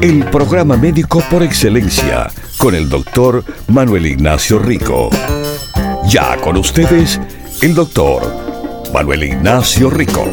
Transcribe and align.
El 0.00 0.24
programa 0.30 0.76
médico 0.76 1.22
por 1.30 1.42
excelencia 1.42 2.30
con 2.58 2.74
el 2.74 2.88
doctor 2.88 3.44
Manuel 3.68 4.06
Ignacio 4.06 4.58
Rico. 4.58 5.10
Ya 6.08 6.36
con 6.38 6.56
ustedes, 6.56 7.20
el 7.60 7.74
doctor 7.74 8.22
Manuel 8.92 9.24
Ignacio 9.24 9.90
Rico. 9.90 10.24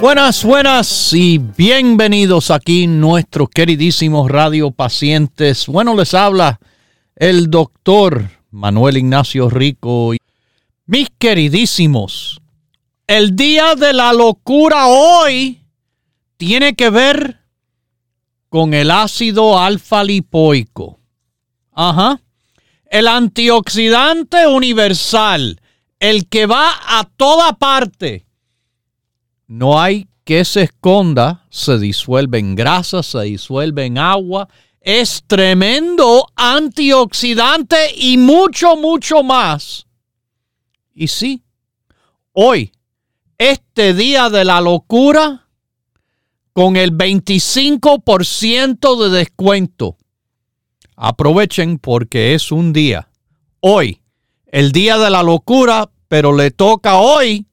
Buenas, 0.00 0.44
buenas 0.44 1.12
y 1.12 1.38
bienvenidos 1.38 2.50
aquí 2.50 2.86
nuestros 2.86 3.48
queridísimos 3.48 4.30
radio 4.30 4.70
pacientes. 4.70 5.66
Bueno, 5.66 5.96
les 5.96 6.14
habla 6.14 6.60
el 7.16 7.50
doctor 7.50 8.28
Manuel 8.50 8.98
Ignacio 8.98 9.48
Rico. 9.48 10.12
Mis 10.86 11.08
queridísimos, 11.18 12.40
el 13.06 13.36
día 13.36 13.74
de 13.74 13.92
la 13.92 14.12
locura 14.12 14.86
hoy 14.86 15.62
tiene 16.36 16.74
que 16.74 16.90
ver 16.90 17.40
con 18.48 18.72
el 18.72 18.90
ácido 18.90 19.58
alfa 19.58 20.04
lipoico. 20.04 21.00
Ajá. 21.72 22.20
El 22.86 23.08
antioxidante 23.08 24.46
universal, 24.46 25.60
el 25.98 26.28
que 26.28 26.46
va 26.46 26.70
a 26.86 27.04
toda 27.16 27.54
parte. 27.54 28.26
No 29.46 29.80
hay 29.80 30.08
que 30.24 30.44
se 30.44 30.62
esconda, 30.62 31.44
se 31.50 31.78
disuelve 31.78 32.38
en 32.38 32.54
grasa, 32.54 33.02
se 33.02 33.22
disuelve 33.22 33.84
en 33.84 33.98
agua. 33.98 34.48
Es 34.80 35.24
tremendo 35.26 36.26
antioxidante 36.36 37.92
y 37.96 38.18
mucho, 38.18 38.76
mucho 38.76 39.22
más. 39.22 39.86
Y 40.94 41.08
sí, 41.08 41.42
hoy, 42.32 42.72
este 43.38 43.94
día 43.94 44.30
de 44.30 44.44
la 44.44 44.60
locura, 44.60 45.48
con 46.52 46.76
el 46.76 46.96
25% 46.96 49.02
de 49.02 49.18
descuento. 49.18 49.96
Aprovechen 50.96 51.78
porque 51.78 52.34
es 52.34 52.52
un 52.52 52.72
día, 52.72 53.08
hoy, 53.60 54.00
el 54.46 54.70
día 54.70 54.96
de 54.98 55.10
la 55.10 55.24
locura, 55.24 55.90
pero 56.06 56.32
le 56.32 56.52
toca 56.52 56.98
hoy 56.98 57.46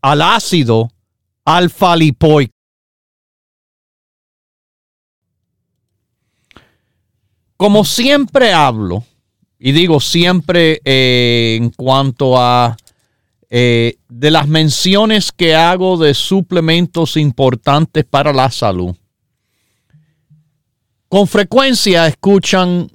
al 0.00 0.22
ácido 0.22 0.90
alfa 1.44 1.96
lipoico. 1.96 2.54
Como 7.58 7.84
siempre 7.84 8.54
hablo, 8.54 9.04
y 9.58 9.72
digo 9.72 10.00
siempre 10.00 10.80
eh, 10.82 11.58
en 11.60 11.68
cuanto 11.70 12.40
a 12.40 12.74
eh, 13.52 13.96
de 14.08 14.30
las 14.30 14.46
menciones 14.46 15.32
que 15.32 15.56
hago 15.56 15.96
de 15.96 16.14
suplementos 16.14 17.16
importantes 17.16 18.04
para 18.04 18.32
la 18.32 18.48
salud. 18.48 18.94
Con 21.08 21.26
frecuencia 21.26 22.06
escuchan 22.06 22.88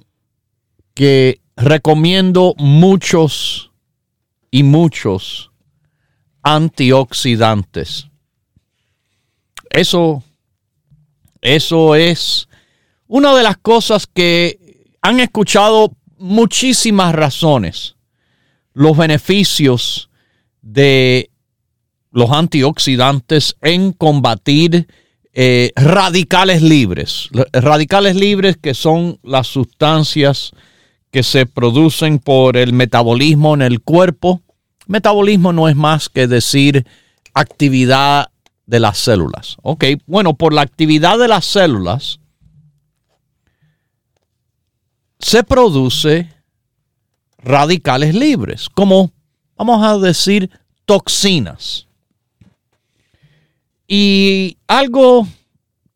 que 0.94 1.42
recomiendo 1.58 2.56
muchos 2.58 3.72
y 4.50 4.64
muchos 4.64 5.52
antioxidantes. 6.42 8.08
Eso, 9.70 10.24
eso 11.42 11.96
es 11.96 12.48
una 13.08 13.36
de 13.36 13.44
las 13.44 13.58
cosas 13.58 14.08
que 14.08 14.86
han 15.02 15.20
escuchado 15.20 15.92
muchísimas 16.18 17.14
razones. 17.14 17.98
Los 18.74 18.96
beneficios 18.96 20.10
de 20.66 21.30
los 22.12 22.32
antioxidantes 22.32 23.56
en 23.62 23.94
combatir 23.94 24.88
eh, 25.32 25.72
radicales 25.76 26.62
libres. 26.62 27.30
Radicales 27.54 28.16
libres 28.16 28.58
que 28.58 28.74
son 28.74 29.20
las 29.22 29.48
sustancias 29.48 30.52
que 31.12 31.24
se 31.24 31.46
producen 31.46 32.20
por 32.20 32.58
el 32.58 32.74
metabolismo 32.74 33.54
en 33.54 33.62
el 33.62 33.82
cuerpo. 33.82 34.42
Metabolismo 34.88 35.54
no 35.54 35.70
es 35.70 35.76
más 35.76 36.10
que 36.10 36.28
decir 36.28 36.86
actividad 37.34 38.32
de 38.66 38.80
las 38.80 38.98
células. 38.98 39.58
Ok, 39.62 39.86
bueno, 40.08 40.34
por 40.34 40.52
la 40.52 40.62
actividad 40.62 41.20
de 41.20 41.28
las 41.28 41.46
células 41.46 42.20
se 45.20 45.44
produce 45.44 46.30
radicales 47.38 48.16
libres, 48.16 48.70
como 48.70 49.12
vamos 49.58 49.84
a 49.84 49.98
decir, 49.98 50.50
toxinas. 50.86 51.88
Y 53.88 54.58
algo 54.68 55.28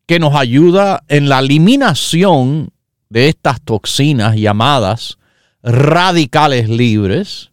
que 0.06 0.18
nos 0.18 0.34
ayuda 0.34 1.02
en 1.08 1.28
la 1.28 1.40
eliminación 1.40 2.70
de 3.08 3.28
estas 3.28 3.60
toxinas 3.60 4.36
llamadas 4.36 5.18
radicales 5.62 6.68
libres, 6.68 7.50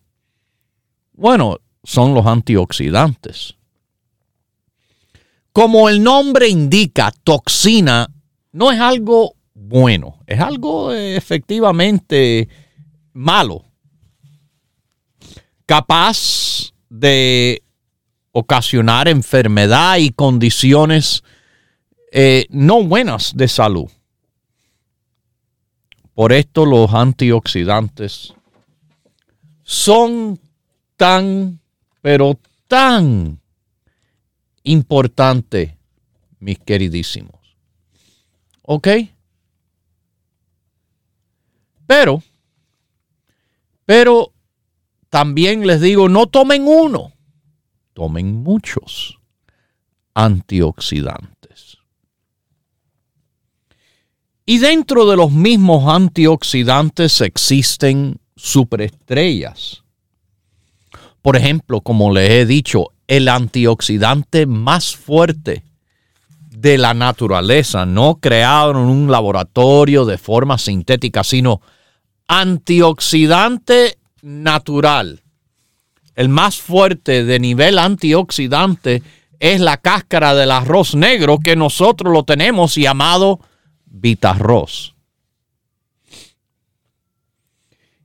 bueno, 1.14 1.58
son 1.84 2.14
los 2.14 2.26
antioxidantes. 2.26 3.56
Como 5.52 5.90
el 5.90 6.04
nombre 6.04 6.48
indica, 6.48 7.12
toxina 7.24 8.08
no 8.52 8.72
es 8.72 8.80
algo 8.80 9.34
bueno, 9.54 10.20
es 10.28 10.40
algo 10.40 10.94
efectivamente 10.94 12.48
malo 13.14 13.67
capaz 15.68 16.74
de 16.90 17.62
ocasionar 18.32 19.08
enfermedad 19.08 19.98
y 19.98 20.12
condiciones 20.12 21.24
eh, 22.12 22.48
no 22.50 22.84
buenas 22.84 23.36
de 23.36 23.48
salud. 23.48 23.92
Por 26.16 26.34
esto 26.34 26.66
los 26.66 26.92
antioxidantes 26.94 28.34
son 29.62 30.40
tan, 30.96 31.60
pero 32.02 32.40
tan 32.68 33.40
importantes, 34.64 35.74
mis 36.40 36.58
queridísimos. 36.60 37.36
¿Ok? 38.64 38.88
Pero, 41.86 42.24
pero 43.86 44.34
también 45.10 45.66
les 45.66 45.82
digo, 45.82 46.10
no 46.10 46.28
tomen 46.28 46.68
uno, 46.68 47.14
tomen 47.94 48.44
muchos 48.44 49.20
antioxidantes. 50.14 51.78
Y 54.46 54.60
dentro 54.60 55.06
de 55.06 55.18
los 55.18 55.32
mismos 55.32 55.94
antioxidantes 55.94 57.22
existen 57.22 58.20
superestrellas. 58.36 59.84
Por 61.22 61.36
ejemplo, 61.36 61.82
como 61.82 62.14
les 62.14 62.30
he 62.30 62.46
dicho, 62.46 62.94
el 63.08 63.28
antioxidante 63.28 64.46
más 64.46 64.96
fuerte 64.96 65.64
de 66.50 66.78
la 66.78 66.94
naturaleza, 66.94 67.86
no 67.86 68.20
creado 68.20 68.72
en 68.72 68.78
un 68.78 69.12
laboratorio 69.12 70.06
de 70.06 70.18
forma 70.18 70.58
sintética, 70.58 71.24
sino 71.24 71.62
antioxidante 72.28 73.97
natural. 74.28 75.22
El 76.16 76.28
más 76.28 76.58
fuerte 76.58 77.24
de 77.24 77.40
nivel 77.40 77.80
antioxidante 77.80 79.02
es 79.40 79.62
la 79.62 79.78
cáscara 79.78 80.36
del 80.36 80.52
arroz 80.52 80.96
negro 80.96 81.40
que 81.40 81.56
nosotros 81.56 82.12
lo 82.12 82.24
tenemos 82.24 82.76
llamado 82.76 83.40
vitarroz. 83.86 84.96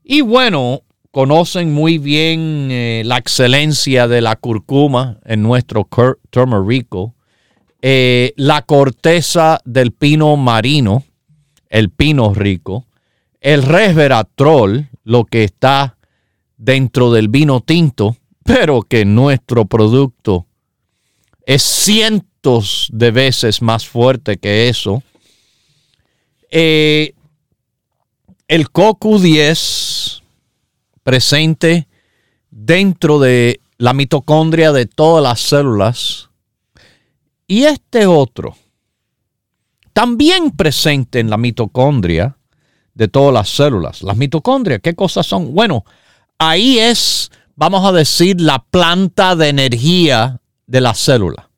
Y 0.05 0.21
bueno, 0.21 0.83
conocen 1.11 1.73
muy 1.73 1.99
bien 1.99 2.69
eh, 2.71 3.03
la 3.05 3.17
excelencia 3.17 4.07
de 4.07 4.21
la 4.21 4.37
curcuma 4.37 5.19
en 5.25 5.43
nuestro 5.43 5.89
turmerico, 6.31 7.15
eh, 7.81 8.33
la 8.37 8.63
corteza 8.63 9.61
del 9.65 9.91
pino 9.91 10.37
marino, 10.37 11.03
el 11.69 11.91
pino 11.91 12.33
rico, 12.33 12.87
el 13.41 13.65
resveratrol, 13.65 14.89
lo 15.03 15.25
que 15.25 15.43
está 15.43 15.97
dentro 16.63 17.11
del 17.11 17.27
vino 17.29 17.61
tinto, 17.61 18.17
pero 18.45 18.83
que 18.83 19.05
nuestro 19.05 19.65
producto 19.65 20.47
es 21.45 21.63
cientos 21.65 22.89
de 22.93 23.11
veces 23.11 23.63
más 23.63 23.89
fuerte 23.89 24.37
que 24.37 24.69
eso. 24.69 25.03
Eh, 26.53 27.15
el 28.47 28.69
CoQ10 28.69 30.23
presente 31.03 31.89
dentro 32.51 33.19
de 33.19 33.61
la 33.79 33.93
mitocondria 33.93 34.71
de 34.71 34.87
todas 34.87 35.23
las 35.23 35.41
células 35.41 36.31
y 37.49 37.65
este 37.65 38.07
otro 38.07 38.57
también 39.93 40.53
presente 40.53 41.19
en 41.19 41.29
la 41.29 41.39
mitocondria 41.39 42.37
de 42.95 43.09
todas 43.09 43.35
las 43.35 43.49
células. 43.49 44.03
Las 44.03 44.17
mitocondrias, 44.17 44.81
¿qué 44.81 44.95
cosas 44.95 45.27
son? 45.27 45.55
Bueno, 45.55 45.85
ahí 46.51 46.79
es, 46.79 47.31
vamos 47.57 47.85
a 47.85 47.93
decir, 47.93 48.41
la 48.41 48.59
planta 48.59 49.37
de 49.37 49.49
energía 49.49 50.41
de 50.67 50.81
la 50.81 50.95
célula, 50.95 51.51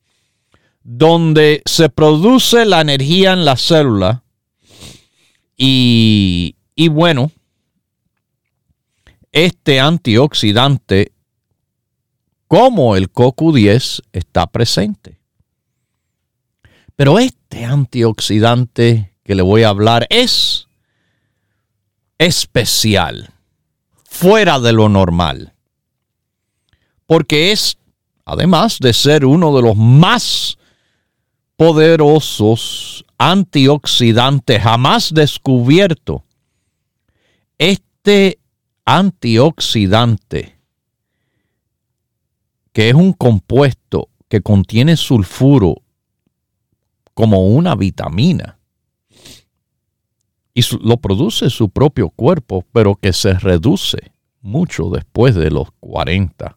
donde 0.82 1.62
se 1.64 1.88
produce 1.88 2.64
la 2.64 2.80
energía 2.80 3.32
en 3.32 3.44
la 3.44 3.56
célula 3.56 4.24
y, 5.56 6.56
y 6.74 6.88
bueno, 6.88 7.30
este 9.32 9.80
antioxidante, 9.80 11.12
como 12.46 12.96
el 12.96 13.12
CoQ10, 13.12 14.02
está 14.12 14.46
presente. 14.46 15.18
Pero 16.96 17.18
este 17.18 17.64
antioxidante 17.64 19.12
que 19.24 19.34
le 19.34 19.42
voy 19.42 19.64
a 19.64 19.70
hablar 19.70 20.06
es 20.10 20.68
especial, 22.18 23.33
fuera 24.14 24.60
de 24.60 24.72
lo 24.72 24.88
normal, 24.88 25.54
porque 27.04 27.50
es, 27.50 27.78
además 28.24 28.78
de 28.78 28.92
ser 28.92 29.24
uno 29.24 29.54
de 29.56 29.62
los 29.62 29.76
más 29.76 30.56
poderosos 31.56 33.04
antioxidantes 33.18 34.62
jamás 34.62 35.12
descubierto, 35.12 36.24
este 37.58 38.38
antioxidante, 38.84 40.60
que 42.72 42.90
es 42.90 42.94
un 42.94 43.14
compuesto 43.14 44.10
que 44.28 44.42
contiene 44.42 44.96
sulfuro 44.96 45.82
como 47.14 47.48
una 47.48 47.74
vitamina, 47.74 48.53
y 50.54 50.62
lo 50.80 50.96
produce 50.98 51.50
su 51.50 51.68
propio 51.68 52.10
cuerpo, 52.10 52.64
pero 52.72 52.94
que 52.94 53.12
se 53.12 53.34
reduce 53.34 54.12
mucho 54.40 54.90
después 54.90 55.34
de 55.34 55.50
los 55.50 55.68
40. 55.80 56.56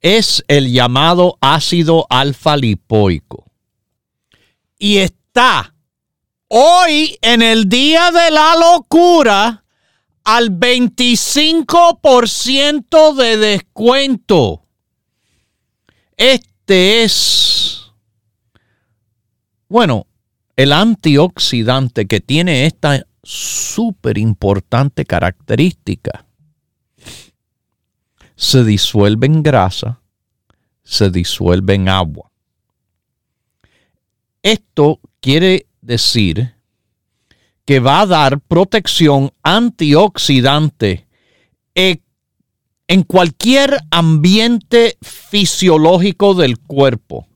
Es 0.00 0.44
el 0.48 0.70
llamado 0.70 1.38
ácido 1.40 2.06
alfa 2.10 2.56
lipoico. 2.56 3.46
Y 4.78 4.98
está 4.98 5.74
hoy 6.48 7.16
en 7.22 7.40
el 7.42 7.68
día 7.68 8.10
de 8.10 8.30
la 8.30 8.54
locura 8.56 9.64
al 10.24 10.50
25% 10.50 13.14
de 13.14 13.36
descuento. 13.38 14.64
Este 16.16 17.04
es, 17.04 17.92
bueno, 19.68 20.07
el 20.58 20.72
antioxidante 20.72 22.06
que 22.08 22.18
tiene 22.20 22.66
esta 22.66 23.06
súper 23.22 24.18
importante 24.18 25.04
característica. 25.04 26.26
Se 28.34 28.64
disuelve 28.64 29.28
en 29.28 29.44
grasa, 29.44 30.00
se 30.82 31.10
disuelve 31.10 31.74
en 31.74 31.88
agua. 31.88 32.32
Esto 34.42 34.98
quiere 35.20 35.66
decir 35.80 36.56
que 37.64 37.78
va 37.78 38.00
a 38.00 38.06
dar 38.06 38.40
protección 38.40 39.30
antioxidante 39.44 41.06
en 41.76 43.02
cualquier 43.04 43.78
ambiente 43.92 44.98
fisiológico 45.02 46.34
del 46.34 46.58
cuerpo 46.58 47.27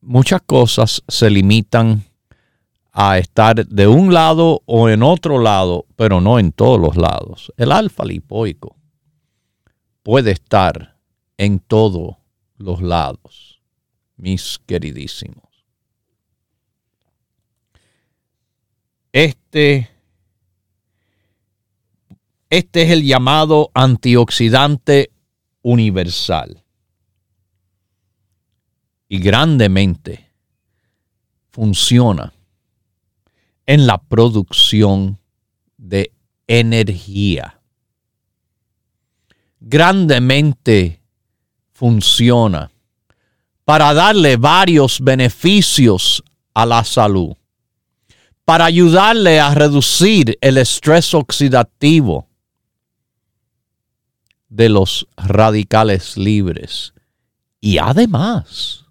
muchas 0.00 0.42
cosas 0.42 1.02
se 1.08 1.30
limitan 1.30 2.04
a 2.92 3.18
estar 3.18 3.66
de 3.66 3.86
un 3.86 4.12
lado 4.12 4.62
o 4.66 4.88
en 4.88 5.02
otro 5.02 5.38
lado, 5.38 5.86
pero 5.96 6.20
no 6.20 6.38
en 6.38 6.52
todos 6.52 6.80
los 6.80 6.96
lados. 6.96 7.52
El 7.56 7.72
alfa 7.72 8.04
lipoico 8.04 8.76
puede 10.02 10.32
estar 10.32 10.96
en 11.36 11.60
todos 11.60 12.16
los 12.56 12.82
lados, 12.82 13.60
mis 14.16 14.58
queridísimos. 14.66 15.44
Este, 19.12 19.90
este 22.50 22.82
es 22.82 22.90
el 22.90 23.04
llamado 23.04 23.70
antioxidante 23.74 25.10
universal 25.62 26.64
y 29.08 29.18
grandemente 29.18 30.30
funciona 31.50 32.32
en 33.66 33.86
la 33.86 33.98
producción 33.98 35.18
de 35.76 36.12
energía. 36.46 37.60
Grandemente 39.60 41.00
funciona 41.72 42.70
para 43.64 43.92
darle 43.92 44.36
varios 44.36 45.00
beneficios 45.00 46.22
a 46.54 46.64
la 46.64 46.84
salud, 46.84 47.34
para 48.44 48.64
ayudarle 48.64 49.40
a 49.40 49.54
reducir 49.54 50.38
el 50.40 50.56
estrés 50.58 51.12
oxidativo 51.12 52.26
de 54.48 54.68
los 54.70 55.06
radicales 55.16 56.16
libres 56.16 56.94
y 57.60 57.78
además 57.78 58.87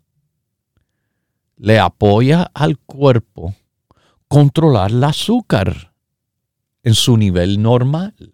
le 1.57 1.79
apoya 1.79 2.49
al 2.53 2.77
cuerpo 2.77 3.53
controlar 4.27 4.91
el 4.91 5.03
azúcar 5.03 5.93
en 6.83 6.93
su 6.93 7.17
nivel 7.17 7.61
normal. 7.61 8.33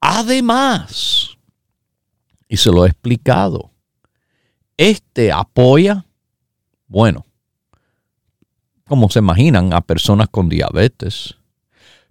Además, 0.00 1.36
y 2.48 2.56
se 2.56 2.70
lo 2.70 2.84
he 2.84 2.88
explicado, 2.88 3.70
este 4.76 5.32
apoya, 5.32 6.04
bueno, 6.86 7.24
como 8.86 9.08
se 9.10 9.18
imaginan, 9.18 9.72
a 9.72 9.80
personas 9.80 10.28
con 10.28 10.48
diabetes, 10.48 11.34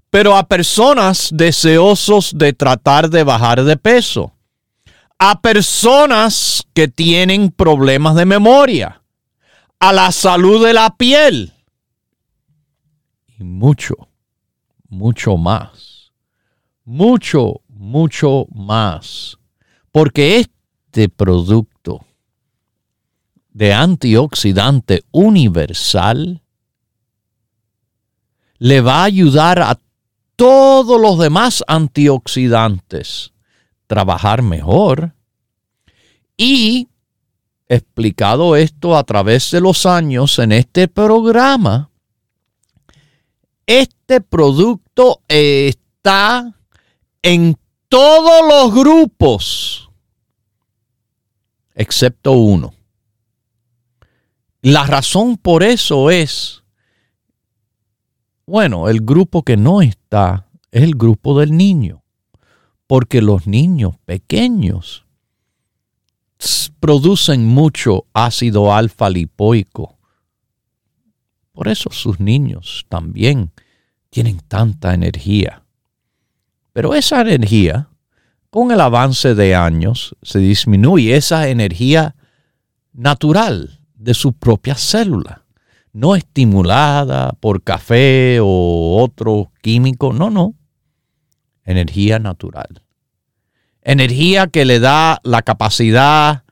pero 0.10 0.36
a 0.36 0.48
personas 0.48 1.30
deseosos 1.34 2.38
de 2.38 2.54
tratar 2.54 3.10
de 3.10 3.24
bajar 3.24 3.64
de 3.64 3.78
peso, 3.78 4.34
a 5.18 5.40
personas 5.42 6.64
que 6.74 6.88
tienen 6.88 7.52
problemas 7.52 8.16
de 8.16 8.26
memoria, 8.26 9.02
a 9.80 9.94
la 9.94 10.12
salud 10.12 10.66
de 10.66 10.74
la 10.74 10.96
piel 10.96 11.54
y 13.38 13.44
mucho, 13.44 13.96
mucho 14.88 15.38
más. 15.38 16.12
Mucho, 16.84 17.62
mucho 17.68 18.46
más. 18.54 19.38
Porque 19.92 20.38
este 20.38 21.10
producto 21.10 22.06
de 23.50 23.74
antioxidante 23.74 25.04
universal 25.12 26.42
le 28.58 28.82
va 28.82 29.02
a 29.02 29.06
ayudar 29.06 29.62
a 29.62 29.80
todos 30.36 31.00
los 31.00 31.18
demás 31.18 31.64
antioxidantes 31.68 33.34
trabajar 33.88 34.42
mejor 34.42 35.14
y 36.38 36.90
explicado 37.68 38.56
esto 38.56 38.96
a 38.96 39.04
través 39.04 39.52
de 39.52 39.62
los 39.62 39.86
años 39.86 40.40
en 40.40 40.52
este 40.52 40.88
programa, 40.88 41.90
este 43.66 44.22
producto 44.22 45.22
está 45.28 46.54
en 47.22 47.58
todos 47.90 48.48
los 48.48 48.74
grupos, 48.74 49.90
excepto 51.74 52.34
uno. 52.34 52.74
La 54.62 54.86
razón 54.86 55.38
por 55.38 55.64
eso 55.64 56.10
es, 56.10 56.64
bueno, 58.46 58.90
el 58.90 59.02
grupo 59.02 59.44
que 59.44 59.58
no 59.58 59.82
está 59.82 60.48
es 60.72 60.84
el 60.84 60.96
grupo 60.96 61.40
del 61.40 61.56
niño, 61.56 62.04
porque 62.88 63.22
los 63.22 63.48
niños 63.48 63.96
pequeños 64.06 65.05
producen 66.80 67.46
mucho 67.46 68.06
ácido 68.14 68.74
alfa 68.74 69.10
lipoico. 69.10 69.98
Por 71.52 71.68
eso 71.68 71.90
sus 71.92 72.20
niños 72.20 72.86
también 72.90 73.52
tienen 74.10 74.40
tanta 74.40 74.94
energía. 74.94 75.64
Pero 76.74 76.94
esa 76.94 77.22
energía, 77.22 77.90
con 78.50 78.72
el 78.72 78.82
avance 78.82 79.34
de 79.36 79.56
años 79.56 80.16
se 80.22 80.40
disminuye 80.40 81.16
esa 81.16 81.48
energía 81.50 82.16
natural 82.94 83.80
de 83.96 84.14
su 84.14 84.34
propia 84.34 84.76
célula, 84.76 85.44
no 85.92 86.16
estimulada 86.16 87.32
por 87.40 87.64
café 87.64 88.40
o 88.42 89.02
otro 89.02 89.52
químico, 89.62 90.14
no, 90.14 90.30
no, 90.30 90.54
energía 91.64 92.20
natural. 92.20 92.85
Energía 93.88 94.48
que 94.48 94.66
le 94.66 94.80
da 94.80 95.22
la 95.24 95.44
capacidad 95.44 96.44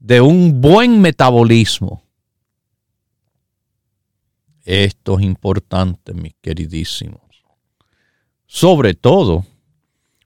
de 0.00 0.20
un 0.20 0.60
buen 0.60 1.00
metabolismo. 1.00 2.02
Esto 4.64 5.20
es 5.20 5.24
importante, 5.24 6.14
mis 6.14 6.34
queridísimos. 6.40 7.22
Sobre 8.48 8.94
todo, 8.94 9.46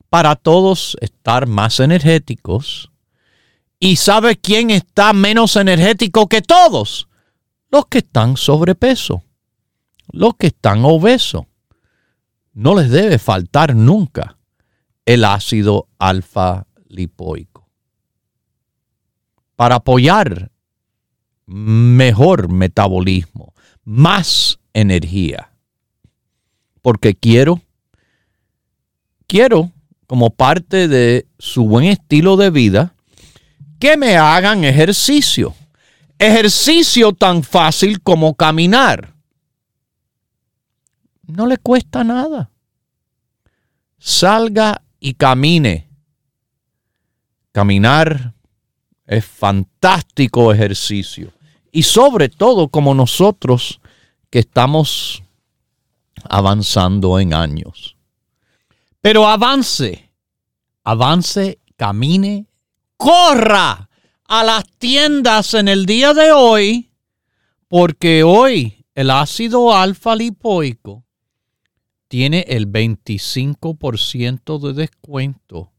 para 0.09 0.35
todos 0.35 0.97
estar 1.03 1.47
más 1.47 1.81
energéticos. 1.81 2.91
¿Y 3.79 3.97
sabe 3.97 4.37
quién 4.37 4.71
está 4.71 5.13
menos 5.13 5.57
energético 5.57 6.29
que 6.29 6.41
todos? 6.41 7.09
Los 7.71 7.89
que 7.89 7.99
están 7.99 8.39
sobrepeso, 8.39 9.23
los 10.11 10.37
que 10.37 10.47
están 10.47 10.83
obesos. 10.87 11.45
No 12.55 12.75
les 12.75 12.89
debe 12.89 13.19
faltar 13.19 13.77
nunca 13.77 14.39
el 15.07 15.25
ácido 15.25 15.89
alfa 15.99 16.67
lipoico. 16.89 17.69
Para 19.57 19.77
apoyar 19.77 20.51
mejor 21.47 22.51
metabolismo, 22.51 23.55
más 23.85 24.59
energía. 24.73 25.53
Porque 26.81 27.15
quiero, 27.15 27.61
quiero 29.27 29.71
como 30.07 30.31
parte 30.31 30.89
de 30.89 31.27
su 31.39 31.65
buen 31.65 31.87
estilo 31.87 32.37
de 32.37 32.51
vida, 32.51 32.95
que 33.79 33.97
me 33.97 34.17
hagan 34.17 34.65
ejercicio. 34.65 35.55
Ejercicio 36.19 37.13
tan 37.13 37.43
fácil 37.43 38.03
como 38.03 38.35
caminar. 38.35 39.15
No 41.27 41.47
le 41.47 41.57
cuesta 41.57 42.05
nada. 42.05 42.51
Salga 43.99 44.83
y 45.05 45.15
camine. 45.15 45.89
Caminar 47.51 48.35
es 49.05 49.27
fantástico 49.27 50.53
ejercicio. 50.53 51.33
Y 51.73 51.83
sobre 51.83 52.29
todo 52.29 52.69
como 52.69 52.95
nosotros 52.95 53.81
que 54.31 54.39
estamos 54.39 55.25
avanzando 56.23 57.19
en 57.19 57.35
años. 57.35 57.97
Pero 59.01 59.27
avance, 59.27 60.13
avance, 60.85 61.59
camine, 61.77 62.47
corra 62.97 63.91
a 64.25 64.45
las 64.45 64.65
tiendas 64.79 65.55
en 65.55 65.67
el 65.67 65.85
día 65.85 66.15
de 66.15 66.31
hoy, 66.31 66.93
porque 67.67 68.23
hoy 68.23 68.87
el 68.95 69.11
ácido 69.11 69.75
alfa 69.75 70.15
lipoico 70.15 71.05
tiene 72.13 72.45
el 72.47 72.71
25% 72.71 74.61
de 74.61 74.75
descuento 74.75 75.73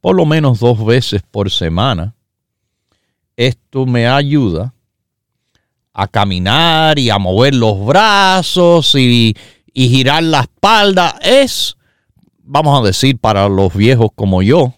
Por 0.00 0.16
lo 0.16 0.24
menos 0.24 0.58
dos 0.58 0.82
veces 0.86 1.20
por 1.20 1.50
semana. 1.50 2.14
Esto 3.36 3.84
me 3.84 4.08
ayuda 4.08 4.72
a 5.92 6.08
caminar 6.08 6.98
y 6.98 7.10
a 7.10 7.18
mover 7.18 7.54
los 7.54 7.84
brazos 7.84 8.94
y, 8.94 9.36
y 9.78 9.88
girar 9.88 10.24
la 10.24 10.40
espalda. 10.40 11.20
Es, 11.22 11.76
vamos 12.42 12.80
a 12.80 12.84
decir, 12.84 13.16
para 13.16 13.48
los 13.48 13.72
viejos 13.76 14.10
como 14.12 14.42
yo, 14.42 14.74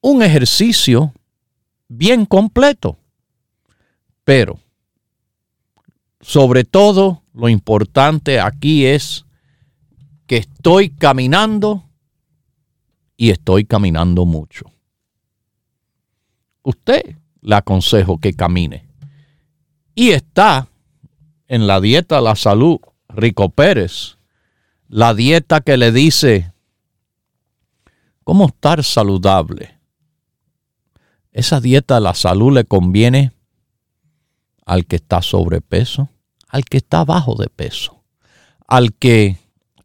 un 0.00 0.22
ejercicio 0.22 1.12
bien 1.86 2.24
completo. 2.24 2.96
Pero, 4.24 4.58
sobre 6.22 6.64
todo, 6.64 7.22
lo 7.34 7.50
importante 7.50 8.40
aquí 8.40 8.86
es 8.86 9.26
que 10.26 10.38
estoy 10.38 10.88
caminando 10.88 11.84
y 13.18 13.28
estoy 13.28 13.66
caminando 13.66 14.24
mucho. 14.24 14.72
Usted 16.62 17.18
le 17.42 17.54
aconsejo 17.54 18.16
que 18.16 18.32
camine. 18.32 18.88
Y 19.94 20.12
está 20.12 20.66
en 21.46 21.66
la 21.66 21.78
dieta 21.78 22.22
la 22.22 22.36
salud 22.36 22.78
Rico 23.08 23.48
Pérez, 23.48 24.18
la 24.88 25.14
dieta 25.14 25.60
que 25.60 25.76
le 25.76 25.92
dice 25.92 26.52
cómo 28.24 28.46
estar 28.46 28.82
saludable. 28.82 29.78
Esa 31.32 31.60
dieta 31.60 32.00
la 32.00 32.14
salud 32.14 32.52
le 32.52 32.64
conviene 32.64 33.32
al 34.64 34.86
que 34.86 34.96
está 34.96 35.22
sobrepeso, 35.22 36.08
al 36.48 36.64
que 36.64 36.78
está 36.78 37.04
bajo 37.04 37.34
de 37.36 37.48
peso, 37.48 38.02
al 38.66 38.94
que 38.94 39.38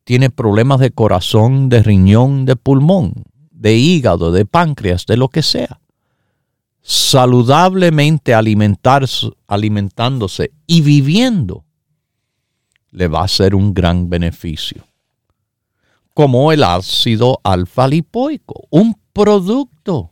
tiene 0.03 0.29
problemas 0.29 0.79
de 0.79 0.91
corazón, 0.91 1.69
de 1.69 1.83
riñón, 1.83 2.45
de 2.45 2.55
pulmón, 2.55 3.13
de 3.51 3.75
hígado, 3.75 4.31
de 4.31 4.45
páncreas, 4.45 5.05
de 5.05 5.17
lo 5.17 5.29
que 5.29 5.43
sea. 5.43 5.79
Saludablemente 6.81 8.33
alimentarse, 8.33 9.29
alimentándose 9.47 10.51
y 10.65 10.81
viviendo 10.81 11.63
le 12.91 13.07
va 13.07 13.23
a 13.23 13.27
ser 13.27 13.55
un 13.55 13.73
gran 13.73 14.09
beneficio. 14.09 14.85
Como 16.13 16.51
el 16.51 16.63
ácido 16.63 17.39
alfa 17.43 17.87
lipoico, 17.87 18.67
un 18.69 18.99
producto 19.13 20.11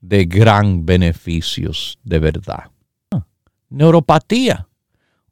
de 0.00 0.24
gran 0.24 0.84
beneficios 0.84 1.98
de 2.02 2.18
verdad. 2.18 2.70
Neuropatía 3.68 4.68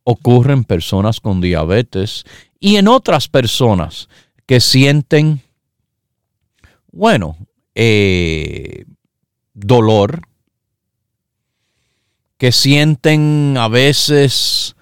ocurre 0.04 0.52
en 0.52 0.64
personas 0.64 1.20
con 1.20 1.40
diabetes 1.40 2.24
y 2.58 2.76
en 2.76 2.88
otras 2.88 3.28
personas 3.28 4.08
que 4.46 4.60
sienten, 4.60 5.40
bueno, 6.90 7.36
eh, 7.74 8.84
dolor, 9.54 10.22
que 12.36 12.50
sienten 12.50 13.56
a 13.56 13.68
veces 13.68 14.74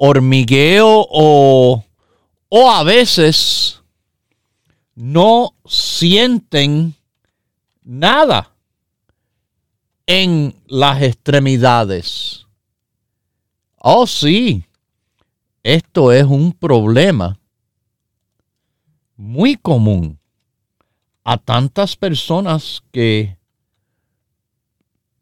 hormigueo 0.00 1.06
o, 1.10 1.84
o 2.48 2.70
a 2.70 2.84
veces 2.84 3.82
no 4.94 5.54
sienten 5.66 6.94
nada 7.82 8.54
en 10.06 10.54
las 10.66 11.02
extremidades. 11.02 12.46
Oh, 13.76 14.06
sí, 14.06 14.64
esto 15.64 16.12
es 16.12 16.24
un 16.24 16.52
problema 16.52 17.38
muy 19.16 19.56
común 19.56 20.18
a 21.24 21.36
tantas 21.38 21.96
personas 21.96 22.82
que, 22.92 23.36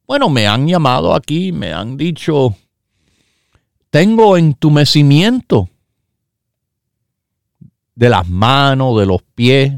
bueno, 0.07 0.29
me 0.29 0.47
han 0.47 0.69
llamado 0.69 1.15
aquí, 1.15 1.51
me 1.51 1.73
han 1.73 1.97
dicho, 1.97 2.55
tengo 3.97 4.37
entumecimiento 4.37 5.71
de 7.95 8.11
las 8.11 8.29
manos, 8.29 9.01
de 9.01 9.07
los 9.07 9.23
pies, 9.23 9.73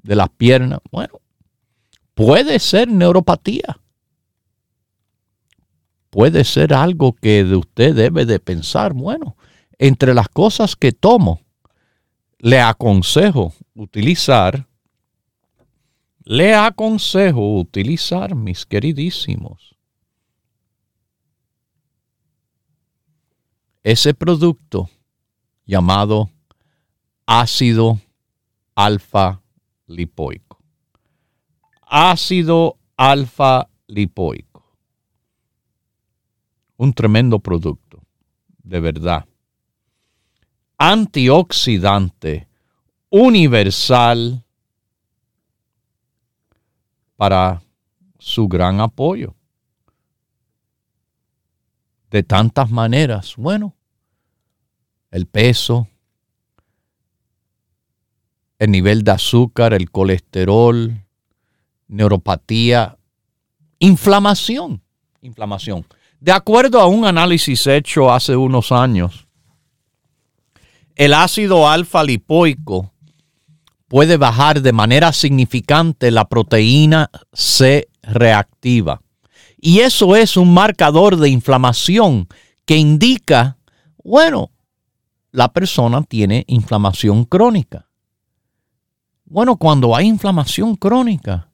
de 0.00 0.14
las 0.14 0.28
piernas. 0.28 0.78
Bueno, 0.92 1.20
puede 2.14 2.60
ser 2.60 2.86
neuropatía. 2.86 3.80
Puede 6.08 6.44
ser 6.44 6.72
algo 6.72 7.14
que 7.14 7.42
de 7.42 7.56
usted 7.56 7.96
debe 7.96 8.26
de 8.26 8.38
pensar. 8.38 8.92
Bueno, 8.92 9.36
entre 9.76 10.14
las 10.14 10.28
cosas 10.28 10.76
que 10.76 10.92
tomo, 10.92 11.40
le 12.38 12.60
aconsejo 12.60 13.52
utilizar, 13.74 14.68
le 16.22 16.54
aconsejo 16.54 17.58
utilizar, 17.58 18.36
mis 18.36 18.64
queridísimos, 18.64 19.75
ese 23.86 24.14
producto 24.14 24.90
llamado 25.64 26.28
ácido 27.24 28.00
alfa 28.74 29.40
lipoico. 29.86 30.58
Ácido 31.82 32.78
alfa 32.96 33.68
lipoico. 33.86 34.76
Un 36.76 36.92
tremendo 36.92 37.38
producto, 37.38 38.02
de 38.58 38.80
verdad. 38.80 39.24
Antioxidante 40.78 42.48
universal 43.08 44.44
para 47.14 47.62
su 48.18 48.48
gran 48.48 48.80
apoyo. 48.80 49.36
De 52.10 52.24
tantas 52.24 52.68
maneras. 52.68 53.36
Bueno, 53.36 53.75
el 55.10 55.26
peso, 55.26 55.88
el 58.58 58.70
nivel 58.70 59.02
de 59.02 59.10
azúcar, 59.12 59.74
el 59.74 59.90
colesterol, 59.90 61.04
neuropatía, 61.88 62.96
inflamación, 63.78 64.82
inflamación. 65.20 65.86
De 66.20 66.32
acuerdo 66.32 66.80
a 66.80 66.86
un 66.86 67.04
análisis 67.04 67.66
hecho 67.66 68.12
hace 68.12 68.36
unos 68.36 68.72
años, 68.72 69.26
el 70.94 71.12
ácido 71.12 71.68
alfa 71.68 72.02
lipoico 72.02 72.92
puede 73.88 74.16
bajar 74.16 74.62
de 74.62 74.72
manera 74.72 75.12
significante 75.12 76.10
la 76.10 76.26
proteína 76.26 77.10
C 77.32 77.88
reactiva. 78.02 79.02
Y 79.60 79.80
eso 79.80 80.16
es 80.16 80.36
un 80.36 80.52
marcador 80.54 81.16
de 81.16 81.28
inflamación 81.28 82.28
que 82.64 82.76
indica, 82.76 83.58
bueno, 84.02 84.50
la 85.36 85.52
persona 85.52 86.02
tiene 86.02 86.44
inflamación 86.46 87.26
crónica. 87.26 87.90
Bueno, 89.26 89.56
cuando 89.56 89.94
hay 89.94 90.06
inflamación 90.06 90.76
crónica, 90.76 91.50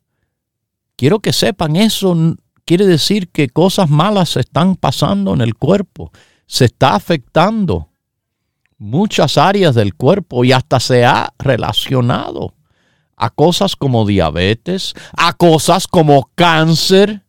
quiero 0.95 1.19
que 1.19 1.33
sepan 1.33 1.75
eso 1.75 2.37
quiere 2.65 2.87
decir 2.87 3.29
que 3.31 3.49
cosas 3.49 3.91
malas 3.91 4.29
se 4.29 4.41
están 4.41 4.77
pasando 4.77 5.35
en 5.35 5.41
el 5.41 5.57
cuerpo, 5.57 6.13
se 6.47 6.67
está 6.67 6.95
afectando 6.95 7.89
muchas 8.79 9.37
áreas 9.37 9.75
del 9.75 9.97
cuerpo 9.97 10.45
y 10.45 10.53
hasta 10.53 10.79
se 10.79 11.05
ha 11.05 11.35
relacionado 11.41 12.55
a 13.17 13.31
cosas 13.31 13.75
como 13.75 14.07
diabetes, 14.07 14.95
a 15.17 15.33
cosas 15.33 15.89
como 15.89 16.31
cáncer, 16.37 17.25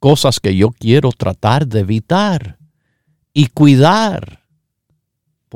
cosas 0.00 0.40
que 0.40 0.56
yo 0.56 0.72
quiero 0.72 1.12
tratar 1.12 1.68
de 1.68 1.78
evitar 1.78 2.58
y 3.32 3.46
cuidar. 3.46 4.45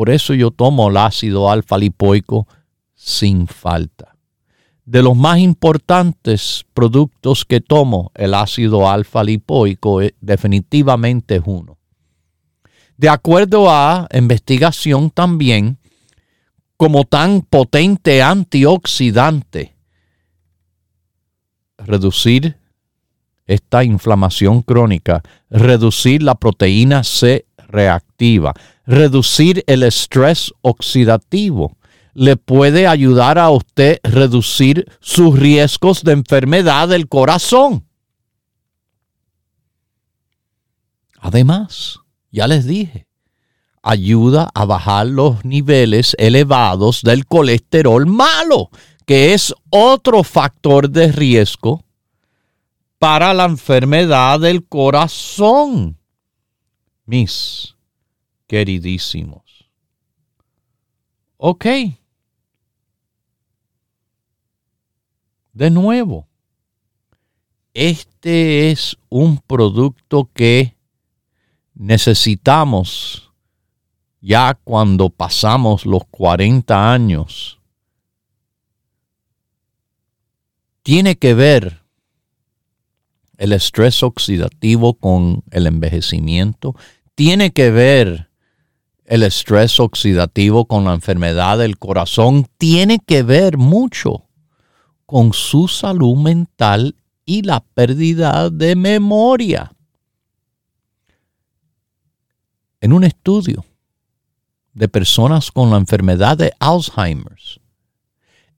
Por 0.01 0.09
eso 0.09 0.33
yo 0.33 0.51
tomo 0.51 0.89
el 0.89 0.97
ácido 0.97 1.51
alfa 1.51 1.77
lipoico 1.77 2.49
sin 2.95 3.47
falta 3.47 4.17
de 4.87 5.03
los 5.03 5.15
más 5.15 5.41
importantes 5.41 6.65
productos 6.73 7.45
que 7.45 7.61
tomo, 7.61 8.11
el 8.15 8.33
ácido 8.33 8.89
alfa 8.89 9.23
lipoico 9.23 10.01
definitivamente 10.23 11.37
es 11.37 11.43
uno. 11.45 11.77
De 12.97 13.11
acuerdo 13.11 13.71
a 13.71 14.09
investigación 14.15 15.11
también, 15.11 15.77
como 16.79 17.05
tan 17.05 17.43
potente 17.43 18.23
antioxidante, 18.23 19.77
reducir 21.77 22.57
esta 23.45 23.85
inflamación 23.85 24.63
crónica, 24.63 25.23
reducir 25.51 26.23
la 26.23 26.37
proteína 26.37 27.05
C 27.05 27.45
reactiva, 27.69 28.55
reducir 28.91 29.63
el 29.69 29.85
estrés 29.85 30.53
oxidativo, 30.63 31.77
le 32.13 32.37
puede 32.37 32.89
ayudar 32.89 33.39
a 33.39 33.49
usted 33.51 34.01
reducir 34.03 34.91
sus 35.01 35.39
riesgos 35.39 36.03
de 36.03 36.13
enfermedad 36.13 36.89
del 36.89 37.09
corazón. 37.09 37.87
Además, 41.21 42.01
ya 42.33 42.49
les 42.49 42.67
dije, 42.67 43.07
ayuda 43.81 44.51
a 44.55 44.65
bajar 44.65 45.07
los 45.07 45.45
niveles 45.45 46.17
elevados 46.19 47.03
del 47.03 47.27
colesterol 47.27 48.07
malo, 48.07 48.71
que 49.07 49.35
es 49.35 49.55
otro 49.71 50.25
factor 50.25 50.91
de 50.91 51.13
riesgo 51.13 51.85
para 52.99 53.33
la 53.35 53.45
enfermedad 53.45 54.41
del 54.41 54.67
corazón. 54.67 55.97
Mis 57.07 57.77
queridísimos. 58.51 59.71
Ok, 61.37 61.67
De 65.53 65.69
nuevo, 65.69 66.27
este 67.75 68.71
es 68.71 68.97
un 69.09 69.39
producto 69.39 70.31
que 70.33 70.75
necesitamos 71.75 73.31
ya 74.21 74.59
cuando 74.65 75.11
pasamos 75.11 75.85
los 75.85 76.05
40 76.11 76.93
años. 76.93 77.61
Tiene 80.83 81.17
que 81.17 81.35
ver 81.35 81.83
el 83.37 83.53
estrés 83.53 84.03
oxidativo 84.03 84.95
con 84.95 85.43
el 85.51 85.67
envejecimiento. 85.67 86.75
Tiene 87.15 87.51
que 87.51 87.71
ver 87.71 88.30
el 89.11 89.25
estrés 89.25 89.81
oxidativo 89.81 90.67
con 90.67 90.85
la 90.85 90.95
enfermedad 90.95 91.59
del 91.59 91.79
corazón. 91.79 92.47
Tiene 92.59 93.01
que 93.05 93.25
ver 93.25 93.59
mucho 93.59 94.29
con 95.05 95.33
su 95.33 95.67
salud 95.67 96.17
mental 96.17 96.95
y 97.25 97.43
la 97.43 97.59
pérdida 97.59 98.51
de 98.51 98.77
memoria. 98.77 99.73
En 102.81 102.93
un 102.93 103.03
estudio 103.03 103.65
de 104.75 104.87
personas 104.87 105.51
con 105.51 105.71
la 105.71 105.79
enfermedad 105.79 106.39
de 106.39 106.53
Alzheimer, 106.61 107.37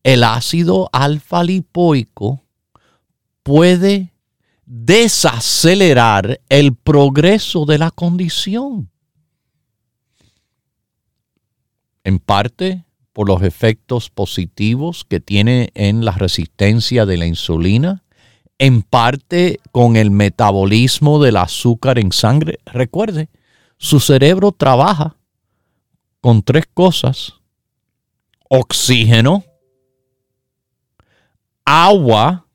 el 0.02 0.22
ácido 0.22 0.90
alfa 0.92 1.42
lipoico 1.44 2.42
puede 3.42 4.12
desacelerar 4.66 6.42
el 6.50 6.76
progreso 6.76 7.64
de 7.64 7.78
la 7.78 7.90
condición. 7.90 8.91
En 12.04 12.18
parte 12.18 12.84
por 13.12 13.28
los 13.28 13.42
efectos 13.42 14.10
positivos 14.10 15.04
que 15.04 15.20
tiene 15.20 15.70
en 15.74 16.04
la 16.04 16.12
resistencia 16.12 17.06
de 17.06 17.16
la 17.16 17.26
insulina, 17.26 18.02
en 18.58 18.82
parte 18.82 19.60
con 19.70 19.96
el 19.96 20.10
metabolismo 20.10 21.22
del 21.22 21.36
azúcar 21.36 21.98
en 21.98 22.12
sangre. 22.12 22.58
Recuerde, 22.64 23.28
su 23.76 24.00
cerebro 24.00 24.52
trabaja 24.52 25.16
con 26.20 26.42
tres 26.42 26.66
cosas. 26.72 27.34
Oxígeno, 28.48 29.44
agua 31.64 32.46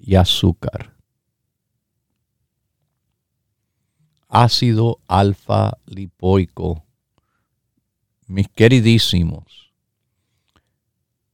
y 0.00 0.14
azúcar. 0.14 0.96
Ácido 4.28 5.00
alfa 5.06 5.76
lipoico 5.84 6.84
mis 8.32 8.48
queridísimos, 8.48 9.72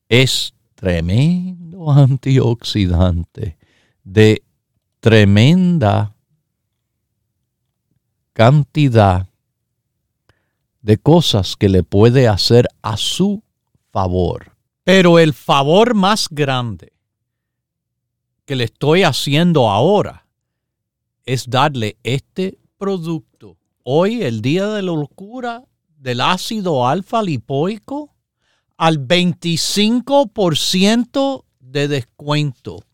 es 0.08 0.52
tremendo 0.74 1.90
antioxidante 1.90 3.56
de 4.02 4.42
tremenda 5.00 6.14
cantidad 8.32 9.28
de 10.82 10.98
cosas 10.98 11.56
que 11.56 11.68
le 11.68 11.82
puede 11.82 12.28
hacer 12.28 12.68
a 12.82 12.96
su 12.96 13.42
favor. 13.90 14.56
Pero 14.84 15.18
el 15.18 15.34
favor 15.34 15.94
más 15.94 16.28
grande 16.30 16.92
que 18.44 18.56
le 18.56 18.64
estoy 18.64 19.02
haciendo 19.02 19.68
ahora 19.68 20.26
es 21.26 21.48
darle 21.50 21.96
este 22.02 22.58
producto. 22.78 23.56
Hoy, 23.82 24.22
el 24.22 24.40
día 24.40 24.68
de 24.68 24.82
la 24.82 24.92
locura 24.92 25.64
del 25.98 26.20
ácido 26.20 26.88
alfa 26.88 27.22
lipoico, 27.22 28.14
al 28.76 29.06
25% 29.06 31.44
de 31.58 31.88
descuento. 31.88 32.84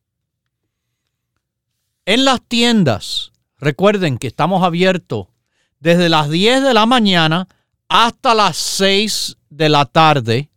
En 2.07 2.25
las 2.25 2.41
tiendas, 2.43 3.33
recuerden 3.59 4.19
que 4.19 4.27
estamos 4.27 4.63
abiertos 4.63 5.27
desde 5.81 6.09
las 6.09 6.31
10 6.31 6.63
de 6.63 6.75
la 6.75 6.87
mañana 6.87 7.49
hasta 7.89 8.35
las 8.35 8.57
6 8.57 9.37
de 9.51 9.69
la 9.69 9.85
tarde 9.85 10.51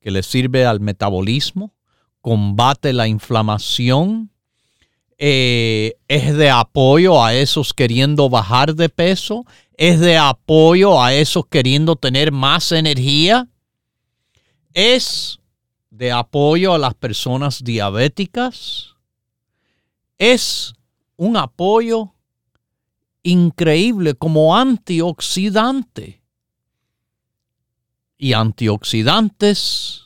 que 0.00 0.10
le 0.10 0.22
sirve 0.22 0.64
al 0.64 0.78
metabolismo, 0.80 1.74
combate 2.20 2.92
la 2.92 3.08
inflamación, 3.08 4.30
eh, 5.18 5.94
es 6.08 6.36
de 6.36 6.50
apoyo 6.50 7.24
a 7.24 7.34
esos 7.34 7.72
queriendo 7.72 8.28
bajar 8.28 8.74
de 8.74 8.88
peso, 8.88 9.44
es 9.76 10.00
de 10.00 10.16
apoyo 10.16 11.02
a 11.02 11.12
esos 11.14 11.46
queriendo 11.46 11.96
tener 11.96 12.30
más 12.30 12.72
energía, 12.72 13.48
es 14.74 15.40
de 15.90 16.12
apoyo 16.12 16.74
a 16.74 16.78
las 16.78 16.94
personas 16.94 17.62
diabéticas, 17.64 18.94
es 20.18 20.72
un 21.16 21.36
apoyo 21.36 22.14
increíble 23.22 24.14
como 24.14 24.56
antioxidante 24.56 26.22
y 28.18 28.32
antioxidantes, 28.32 30.02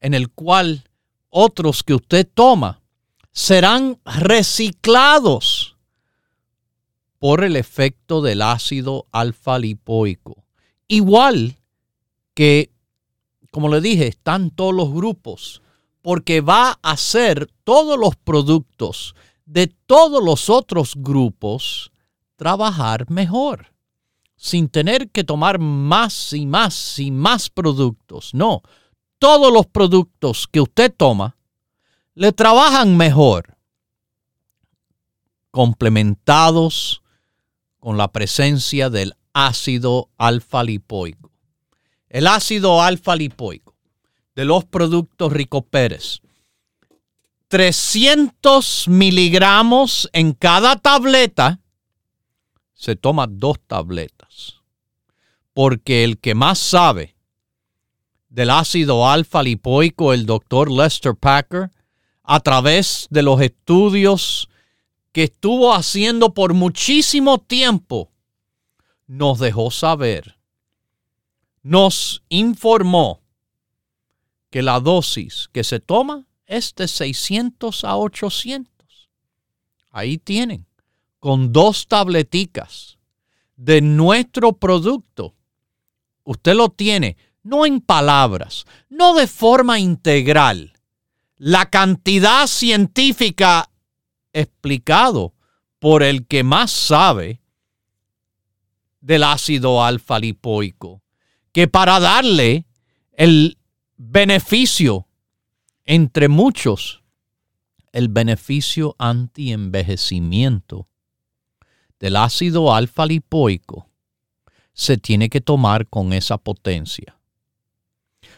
en 0.00 0.14
el 0.14 0.30
cual 0.30 0.84
otros 1.30 1.82
que 1.82 1.94
usted 1.94 2.28
toma 2.32 2.80
serán 3.32 4.00
reciclados 4.04 5.76
por 7.18 7.44
el 7.44 7.56
efecto 7.56 8.22
del 8.22 8.42
ácido 8.42 9.06
alfa 9.12 9.58
lipoico. 9.58 10.44
Igual 10.86 11.58
que, 12.34 12.70
como 13.50 13.68
le 13.68 13.80
dije, 13.80 14.06
están 14.06 14.50
todos 14.50 14.74
los 14.74 14.92
grupos, 14.92 15.62
porque 16.02 16.40
va 16.40 16.78
a 16.82 16.92
hacer 16.92 17.50
todos 17.64 17.98
los 17.98 18.16
productos 18.16 19.14
de 19.44 19.66
todos 19.66 20.22
los 20.22 20.48
otros 20.48 20.94
grupos 20.96 21.90
trabajar 22.38 23.10
mejor 23.10 23.74
sin 24.36 24.68
tener 24.68 25.10
que 25.10 25.24
tomar 25.24 25.58
más 25.58 26.32
y 26.32 26.46
más 26.46 26.98
y 27.00 27.10
más 27.10 27.50
productos. 27.50 28.32
No, 28.32 28.62
todos 29.18 29.52
los 29.52 29.66
productos 29.66 30.46
que 30.46 30.60
usted 30.60 30.94
toma 30.96 31.36
le 32.14 32.32
trabajan 32.32 32.96
mejor, 32.96 33.56
complementados 35.50 37.02
con 37.80 37.96
la 37.96 38.12
presencia 38.12 38.90
del 38.90 39.14
ácido 39.32 40.08
alfa 40.16 40.62
lipoico. 40.62 41.32
El 42.08 42.28
ácido 42.28 42.80
alfa 42.80 43.16
lipoico 43.16 43.74
de 44.36 44.44
los 44.44 44.64
productos 44.64 45.32
Rico 45.32 45.62
Pérez. 45.62 46.20
300 47.48 48.86
miligramos 48.86 50.08
en 50.12 50.32
cada 50.32 50.76
tableta 50.76 51.60
se 52.78 52.94
toma 52.94 53.26
dos 53.26 53.58
tabletas. 53.66 54.62
Porque 55.52 56.04
el 56.04 56.18
que 56.18 56.36
más 56.36 56.60
sabe 56.60 57.16
del 58.28 58.50
ácido 58.50 59.08
alfa 59.08 59.42
lipoico, 59.42 60.12
el 60.12 60.26
doctor 60.26 60.70
Lester 60.70 61.16
Packer, 61.16 61.72
a 62.22 62.40
través 62.40 63.08
de 63.10 63.22
los 63.22 63.40
estudios 63.40 64.48
que 65.10 65.24
estuvo 65.24 65.74
haciendo 65.74 66.34
por 66.34 66.54
muchísimo 66.54 67.38
tiempo, 67.38 68.12
nos 69.08 69.40
dejó 69.40 69.72
saber, 69.72 70.38
nos 71.62 72.22
informó 72.28 73.22
que 74.50 74.62
la 74.62 74.78
dosis 74.78 75.48
que 75.52 75.64
se 75.64 75.80
toma 75.80 76.26
es 76.46 76.76
de 76.76 76.86
600 76.86 77.82
a 77.82 77.96
800. 77.96 79.10
Ahí 79.90 80.16
tienen 80.16 80.67
con 81.18 81.52
dos 81.52 81.88
tableticas 81.88 82.98
de 83.56 83.80
nuestro 83.80 84.52
producto, 84.52 85.34
usted 86.24 86.54
lo 86.54 86.68
tiene, 86.68 87.16
no 87.42 87.66
en 87.66 87.80
palabras, 87.80 88.66
no 88.88 89.14
de 89.14 89.26
forma 89.26 89.78
integral. 89.78 90.74
La 91.36 91.70
cantidad 91.70 92.46
científica 92.46 93.70
explicado 94.32 95.34
por 95.78 96.02
el 96.02 96.26
que 96.26 96.44
más 96.44 96.70
sabe 96.70 97.40
del 99.00 99.24
ácido 99.24 99.82
alfa 99.82 100.18
lipoico, 100.18 101.02
que 101.52 101.68
para 101.68 101.98
darle 102.00 102.66
el 103.12 103.58
beneficio, 103.96 105.08
entre 105.84 106.28
muchos, 106.28 107.02
el 107.92 108.08
beneficio 108.08 108.94
anti-envejecimiento 108.98 110.88
del 112.00 112.16
ácido 112.16 112.74
alfa 112.74 113.06
lipoico 113.06 113.86
se 114.72 114.96
tiene 114.96 115.28
que 115.28 115.40
tomar 115.40 115.88
con 115.88 116.12
esa 116.12 116.38
potencia. 116.38 117.18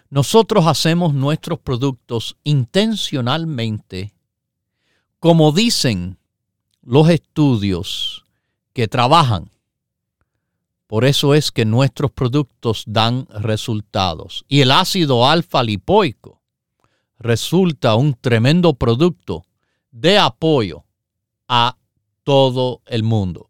Nosotros 0.09 0.67
hacemos 0.67 1.15
nuestros 1.15 1.59
productos 1.59 2.37
intencionalmente, 2.43 4.13
como 5.19 5.53
dicen 5.53 6.19
los 6.83 7.09
estudios 7.11 8.25
que 8.73 8.89
trabajan. 8.89 9.51
Por 10.87 11.05
eso 11.05 11.35
es 11.35 11.53
que 11.53 11.65
nuestros 11.65 12.11
productos 12.11 12.85
dan 12.87 13.27
resultados. 13.29 14.45
Y 14.49 14.63
el 14.63 14.73
ácido 14.73 15.29
alfa 15.29 15.63
lipoico 15.63 16.41
resulta 17.19 17.95
un 17.95 18.15
tremendo 18.15 18.75
producto 18.75 19.45
de 19.93 20.19
apoyo 20.19 20.85
a 21.47 21.77
todo 22.25 22.81
el 22.87 23.03
mundo. 23.03 23.50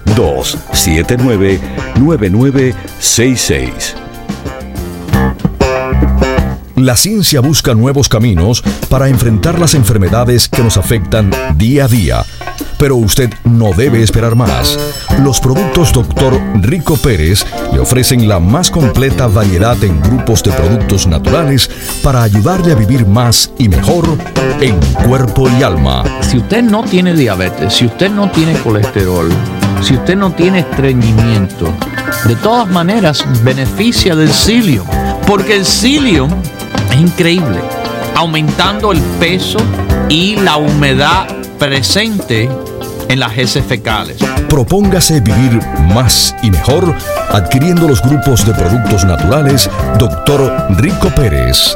La 6.75 6.97
ciencia 6.97 7.39
busca 7.39 7.73
nuevos 7.75 8.09
caminos 8.09 8.63
para 8.89 9.07
enfrentar 9.07 9.57
las 9.57 9.73
enfermedades 9.73 10.49
que 10.49 10.63
nos 10.63 10.77
afectan 10.77 11.31
día 11.55 11.85
a 11.85 11.87
día 11.87 12.25
pero 12.81 12.95
usted 12.95 13.29
no 13.43 13.73
debe 13.73 14.01
esperar 14.01 14.35
más. 14.35 14.75
Los 15.19 15.39
productos 15.39 15.93
Dr. 15.93 16.41
Rico 16.61 16.97
Pérez 16.97 17.45
le 17.71 17.79
ofrecen 17.79 18.27
la 18.27 18.39
más 18.39 18.71
completa 18.71 19.27
variedad 19.27 19.81
en 19.83 20.01
grupos 20.01 20.41
de 20.41 20.51
productos 20.51 21.05
naturales 21.05 21.69
para 22.01 22.23
ayudarle 22.23 22.71
a 22.71 22.75
vivir 22.75 23.05
más 23.05 23.51
y 23.59 23.69
mejor 23.69 24.17
en 24.61 24.79
cuerpo 25.07 25.47
y 25.59 25.61
alma. 25.61 26.03
Si 26.21 26.37
usted 26.37 26.63
no 26.63 26.83
tiene 26.83 27.13
diabetes, 27.13 27.71
si 27.71 27.85
usted 27.85 28.09
no 28.09 28.31
tiene 28.31 28.53
colesterol, 28.61 29.29
si 29.81 29.95
usted 29.95 30.15
no 30.15 30.31
tiene 30.31 30.59
estreñimiento, 30.59 31.73
de 32.25 32.35
todas 32.35 32.67
maneras 32.67 33.25
beneficia 33.43 34.15
del 34.15 34.31
psyllium, 34.31 34.85
porque 35.27 35.55
el 35.55 35.65
psyllium 35.65 36.31
es 36.91 36.99
increíble, 36.99 37.59
aumentando 38.15 38.91
el 38.91 39.01
peso 39.19 39.59
y 40.09 40.35
la 40.35 40.57
humedad 40.57 41.27
presente 41.57 42.49
en 43.09 43.19
las 43.19 43.37
heces 43.37 43.65
fecales. 43.65 44.17
Propóngase 44.47 45.19
vivir 45.19 45.59
más 45.93 46.35
y 46.43 46.51
mejor 46.51 46.95
adquiriendo 47.31 47.87
los 47.87 48.01
grupos 48.01 48.45
de 48.45 48.53
productos 48.53 49.05
naturales 49.05 49.69
Dr. 49.97 50.67
Rico 50.77 51.09
Pérez. 51.15 51.75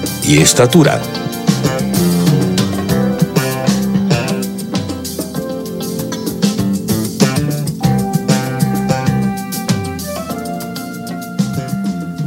y 0.23 0.37
estatura. 0.37 1.01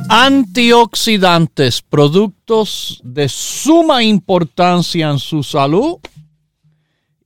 Antioxidantes, 0.09 1.83
productos 1.83 3.01
de 3.03 3.29
suma 3.29 4.03
importancia 4.03 5.11
en 5.11 5.19
su 5.19 5.43
salud 5.43 5.99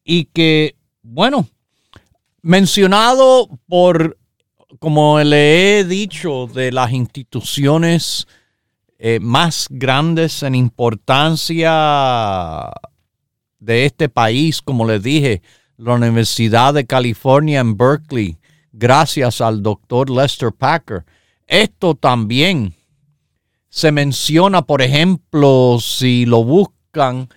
y 0.05 0.25
que, 0.25 0.75
bueno, 1.03 1.49
mencionado 2.41 3.49
por, 3.69 4.17
como 4.79 5.21
le 5.21 5.81
he 5.81 5.85
dicho, 5.85 6.47
de 6.47 6.73
las 6.73 6.93
instituciones 6.93 8.27
eh, 8.99 9.21
más 9.21 9.69
grandes 9.71 10.43
en 10.43 10.55
importancia 10.57 11.71
de 13.61 13.85
este 13.87 14.09
país, 14.09 14.61
como 14.61 14.87
les 14.87 15.03
dije, 15.03 15.43
la 15.77 15.95
Universidad 15.95 16.75
de 16.75 16.85
California 16.87 17.61
en 17.61 17.77
Berkeley, 17.77 18.39
gracias 18.73 19.41
al 19.41 19.63
doctor 19.63 20.11
Lester 20.11 20.53
Packer. 20.53 21.05
Esto 21.47 21.95
también 21.95 22.75
se 23.69 23.93
menciona, 23.93 24.63
por 24.63 24.83
ejemplo, 24.83 25.79
si 25.81 26.27
lo 26.27 26.43
buscan 26.43 27.29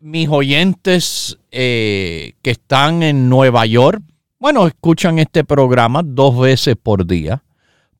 mis 0.00 0.28
oyentes 0.28 1.38
eh, 1.50 2.34
que 2.42 2.50
están 2.50 3.02
en 3.02 3.28
Nueva 3.28 3.66
York, 3.66 4.02
bueno, 4.38 4.66
escuchan 4.66 5.18
este 5.18 5.44
programa 5.44 6.02
dos 6.04 6.38
veces 6.38 6.76
por 6.76 7.06
día, 7.06 7.44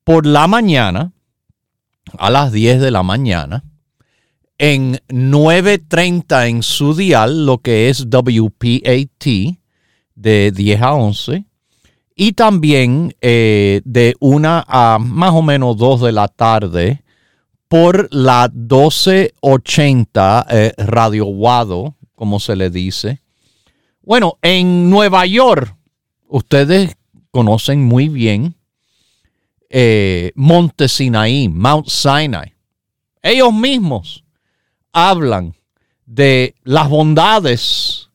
por 0.03 0.27
la 0.27 0.47
mañana, 0.47 1.13
a 2.19 2.31
las 2.31 2.53
10 2.53 2.81
de 2.81 2.91
la 2.91 3.03
mañana, 3.03 3.65
en 4.59 5.01
9.30 5.09 6.49
en 6.49 6.63
su 6.63 6.95
dial, 6.95 7.45
lo 7.47 7.59
que 7.59 7.89
es 7.89 8.07
WPAT, 8.09 9.59
de 10.15 10.53
10 10.53 10.83
a 10.83 10.95
11, 10.95 11.45
y 12.17 12.33
también 12.33 13.15
eh, 13.21 13.83
de 13.85 14.15
1 14.21 14.65
a 14.67 14.99
más 15.01 15.33
o 15.33 15.43
menos 15.43 15.77
2 15.77 16.03
de 16.03 16.13
la 16.13 16.29
tarde 16.29 17.03
por 17.69 18.09
la 18.15 18.49
1280 18.55 20.47
eh, 20.49 20.73
Radio 20.79 21.25
Guado, 21.25 21.97
como 22.15 22.39
se 22.39 22.55
le 22.55 22.71
dice. 22.71 23.21
Bueno, 24.03 24.39
en 24.43 24.91
Nueva 24.91 25.27
York, 25.27 25.77
ustedes 26.29 26.97
conocen 27.33 27.85
muy 27.85 28.09
bien 28.09 28.55
eh, 29.77 30.31
Monte 30.37 30.87
Sinaí, 30.87 31.49
Mount 31.49 31.89
Sinai. 31.89 32.55
Ellos 33.21 33.53
mismos 33.53 34.25
hablan 34.93 35.57
de 36.07 36.55
las 36.63 36.89
bondades 36.89 38.09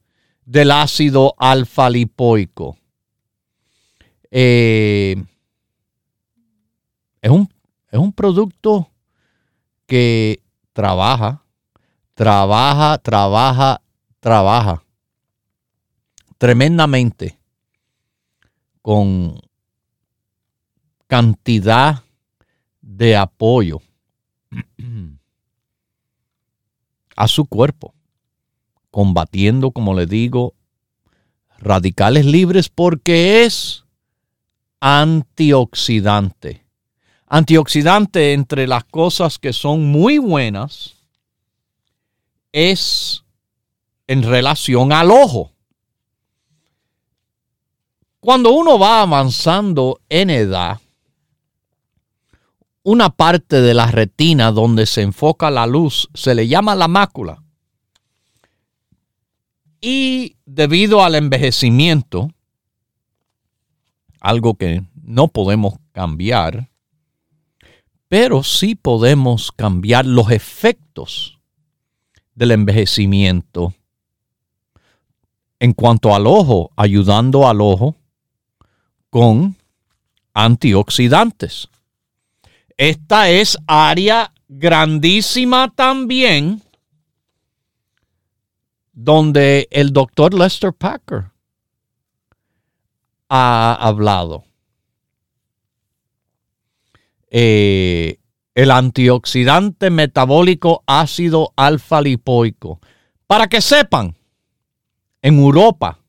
del 0.45 0.71
ácido 0.71 1.35
alfa-lipoico. 1.37 2.77
Eh, 4.31 5.21
es, 7.21 7.29
un, 7.29 7.53
es 7.91 7.99
un 7.99 8.13
producto 8.13 8.89
que 9.85 10.41
trabaja, 10.71 11.43
trabaja, 12.13 12.99
trabaja, 12.99 13.81
trabaja 14.21 14.81
tremendamente 16.37 17.37
con 18.81 19.41
cantidad 21.09 22.03
de 22.81 23.17
apoyo 23.17 23.81
a 27.15 27.27
su 27.27 27.45
cuerpo, 27.45 27.95
combatiendo, 28.91 29.71
como 29.71 29.95
le 29.95 30.05
digo, 30.05 30.53
radicales 31.57 32.25
libres 32.25 32.69
porque 32.69 33.43
es 33.43 33.85
antioxidante. 34.79 36.63
Antioxidante 37.25 38.33
entre 38.33 38.67
las 38.67 38.83
cosas 38.83 39.39
que 39.39 39.51
son 39.51 39.87
muy 39.87 40.19
buenas 40.19 40.95
es 42.51 43.23
en 44.05 44.21
relación 44.21 44.93
al 44.93 45.09
ojo. 45.09 45.53
Cuando 48.19 48.51
uno 48.51 48.77
va 48.77 49.01
avanzando 49.01 49.99
en 50.07 50.29
edad, 50.29 50.79
una 52.83 53.09
parte 53.09 53.61
de 53.61 53.73
la 53.73 53.87
retina 53.87 54.51
donde 54.51 54.85
se 54.85 55.01
enfoca 55.01 55.51
la 55.51 55.67
luz 55.67 56.09
se 56.13 56.33
le 56.35 56.47
llama 56.47 56.75
la 56.75 56.87
mácula. 56.87 57.43
Y 59.81 60.37
debido 60.45 61.03
al 61.03 61.15
envejecimiento, 61.15 62.29
algo 64.19 64.55
que 64.55 64.83
no 65.01 65.27
podemos 65.29 65.75
cambiar, 65.91 66.69
pero 68.07 68.43
sí 68.43 68.75
podemos 68.75 69.51
cambiar 69.51 70.05
los 70.05 70.31
efectos 70.31 71.39
del 72.35 72.51
envejecimiento 72.51 73.73
en 75.59 75.73
cuanto 75.73 76.15
al 76.15 76.25
ojo, 76.25 76.71
ayudando 76.75 77.47
al 77.47 77.61
ojo 77.61 77.95
con 79.09 79.55
antioxidantes. 80.33 81.69
Esta 82.79 83.29
es 83.29 83.57
área 83.67 84.33
grandísima 84.47 85.69
también 85.75 86.63
donde 88.93 89.67
el 89.69 89.91
doctor 89.91 90.33
Lester 90.33 90.71
Packer 90.71 91.25
ha 93.27 93.73
hablado. 93.81 94.45
Eh, 97.29 98.17
el 98.55 98.71
antioxidante 98.71 99.89
metabólico 99.89 100.81
ácido 100.87 101.51
alfa 101.57 101.99
lipoico. 101.99 102.79
Para 103.27 103.47
que 103.47 103.59
sepan, 103.59 104.15
en 105.21 105.37
Europa 105.37 105.99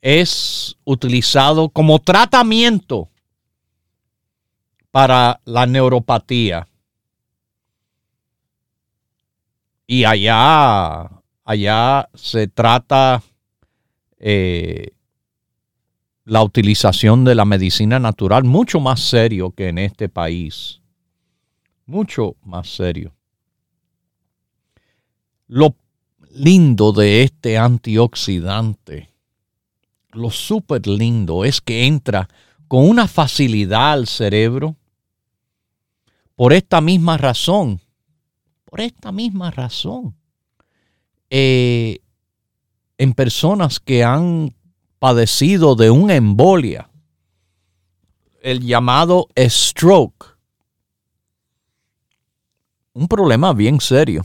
es 0.00 0.76
utilizado 0.84 1.68
como 1.70 1.98
tratamiento 1.98 3.09
para 4.90 5.40
la 5.44 5.66
neuropatía. 5.66 6.66
Y 9.86 10.04
allá, 10.04 11.10
allá 11.44 12.08
se 12.14 12.48
trata 12.48 13.22
eh, 14.18 14.92
la 16.24 16.42
utilización 16.42 17.24
de 17.24 17.34
la 17.34 17.44
medicina 17.44 17.98
natural 17.98 18.44
mucho 18.44 18.78
más 18.78 19.00
serio 19.00 19.50
que 19.50 19.68
en 19.68 19.78
este 19.78 20.08
país. 20.08 20.80
Mucho 21.86 22.36
más 22.44 22.68
serio. 22.68 23.12
Lo 25.48 25.74
lindo 26.32 26.92
de 26.92 27.24
este 27.24 27.58
antioxidante, 27.58 29.10
lo 30.12 30.30
súper 30.30 30.86
lindo 30.86 31.44
es 31.44 31.60
que 31.60 31.86
entra 31.86 32.28
con 32.68 32.88
una 32.88 33.08
facilidad 33.08 33.92
al 33.92 34.06
cerebro. 34.06 34.76
Por 36.40 36.54
esta 36.54 36.80
misma 36.80 37.18
razón, 37.18 37.82
por 38.64 38.80
esta 38.80 39.12
misma 39.12 39.50
razón, 39.50 40.16
eh, 41.28 41.98
en 42.96 43.12
personas 43.12 43.78
que 43.78 44.04
han 44.04 44.56
padecido 44.98 45.76
de 45.76 45.90
una 45.90 46.16
embolia, 46.16 46.88
el 48.40 48.64
llamado 48.64 49.28
stroke. 49.36 50.38
Un 52.94 53.06
problema 53.06 53.52
bien 53.52 53.78
serio. 53.78 54.24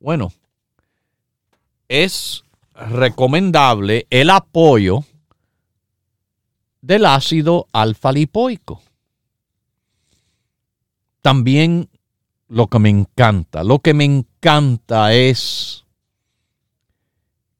Bueno, 0.00 0.32
es 1.86 2.42
recomendable 2.74 4.08
el 4.10 4.28
apoyo 4.28 5.04
del 6.80 7.06
ácido 7.06 7.68
alfa-lipoico. 7.70 8.82
También 11.22 11.88
lo 12.48 12.66
que 12.66 12.78
me 12.78 12.88
encanta. 12.88 13.62
Lo 13.64 13.78
que 13.80 13.94
me 13.94 14.04
encanta 14.04 15.12
es 15.12 15.84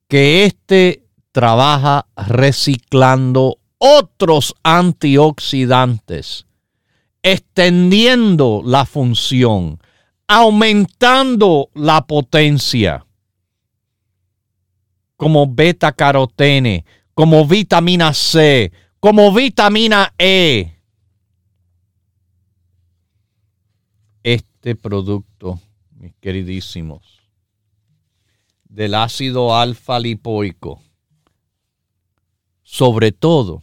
que 0.09 0.45
este 0.45 1.05
trabaja 1.33 2.07
reciclando 2.17 3.59
otros 3.79 4.55
antioxidantes, 4.63 6.47
extendiendo 7.23 8.63
la 8.65 8.85
función, 8.87 9.81
aumentando 10.27 11.71
la 11.75 12.07
potencia, 12.07 13.07
como 15.17 15.47
beta 15.47 15.93
carotene, 15.93 16.85
como 17.15 17.47
vitamina 17.47 18.15
C, 18.15 18.73
como 19.01 19.33
vitamina 19.33 20.15
E. 20.19 20.78
Este 24.59 24.75
producto, 24.75 25.61
mis 26.01 26.13
queridísimos, 26.17 27.21
del 28.65 28.97
ácido 28.97 29.55
alfa 29.57 30.01
lipoico, 30.01 30.83
sobre 32.65 33.13
todo, 33.13 33.63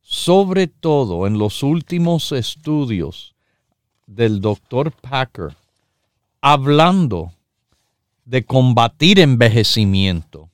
sobre 0.00 0.66
todo 0.66 1.28
en 1.28 1.38
los 1.38 1.62
últimos 1.62 2.32
estudios 2.32 3.36
del 4.08 4.40
doctor 4.40 4.90
Packer, 4.90 5.56
hablando 6.40 7.32
de 8.24 8.44
combatir 8.44 9.20
envejecimiento. 9.20 10.50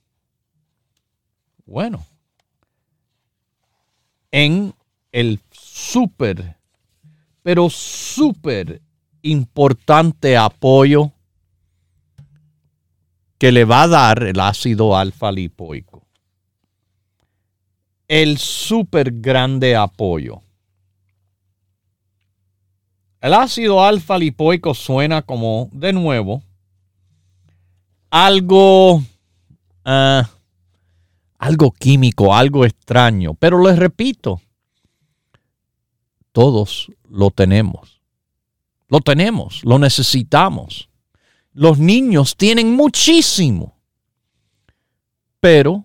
Bueno, 1.64 2.04
en 4.30 4.74
el 5.12 5.40
súper, 5.50 6.58
pero 7.42 7.70
súper 7.70 8.82
importante 9.30 10.36
apoyo 10.36 11.12
que 13.38 13.52
le 13.52 13.64
va 13.64 13.82
a 13.82 13.88
dar 13.88 14.22
el 14.24 14.40
ácido 14.40 14.96
alfa 14.96 15.30
lipoico. 15.30 16.06
El 18.08 18.38
súper 18.38 19.12
grande 19.20 19.76
apoyo. 19.76 20.42
El 23.20 23.34
ácido 23.34 23.84
alfa 23.84 24.16
lipoico 24.18 24.74
suena 24.74 25.22
como, 25.22 25.68
de 25.72 25.92
nuevo, 25.92 26.42
algo, 28.10 28.96
uh, 28.96 30.22
algo 31.38 31.70
químico, 31.72 32.34
algo 32.34 32.64
extraño. 32.64 33.34
Pero 33.34 33.62
les 33.62 33.78
repito, 33.78 34.40
todos 36.32 36.90
lo 37.08 37.30
tenemos. 37.30 37.97
Lo 38.88 39.00
tenemos, 39.00 39.62
lo 39.64 39.78
necesitamos. 39.78 40.88
Los 41.52 41.78
niños 41.78 42.36
tienen 42.36 42.74
muchísimo. 42.74 43.76
Pero 45.40 45.84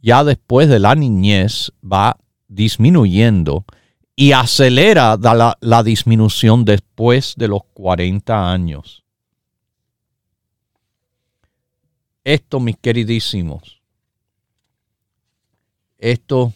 ya 0.00 0.22
después 0.22 0.68
de 0.68 0.78
la 0.78 0.94
niñez 0.94 1.72
va 1.82 2.18
disminuyendo 2.46 3.64
y 4.16 4.32
acelera 4.32 5.16
la, 5.60 5.82
disminución 5.82 6.64
después 6.64 7.34
de 7.36 7.48
los 7.48 7.64
40 7.72 8.52
años. 8.52 9.02
Esto, 12.22 12.60
mis 12.60 12.76
queridísimos, 12.76 13.82
esto 15.98 16.52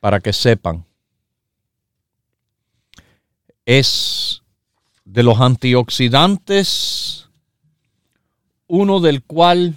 para 0.00 0.20
que 0.20 0.32
sepan, 0.32 0.84
es 3.66 4.42
de 5.04 5.22
los 5.22 5.40
antioxidantes 5.40 7.28
uno 8.66 9.00
del 9.00 9.22
cual 9.22 9.76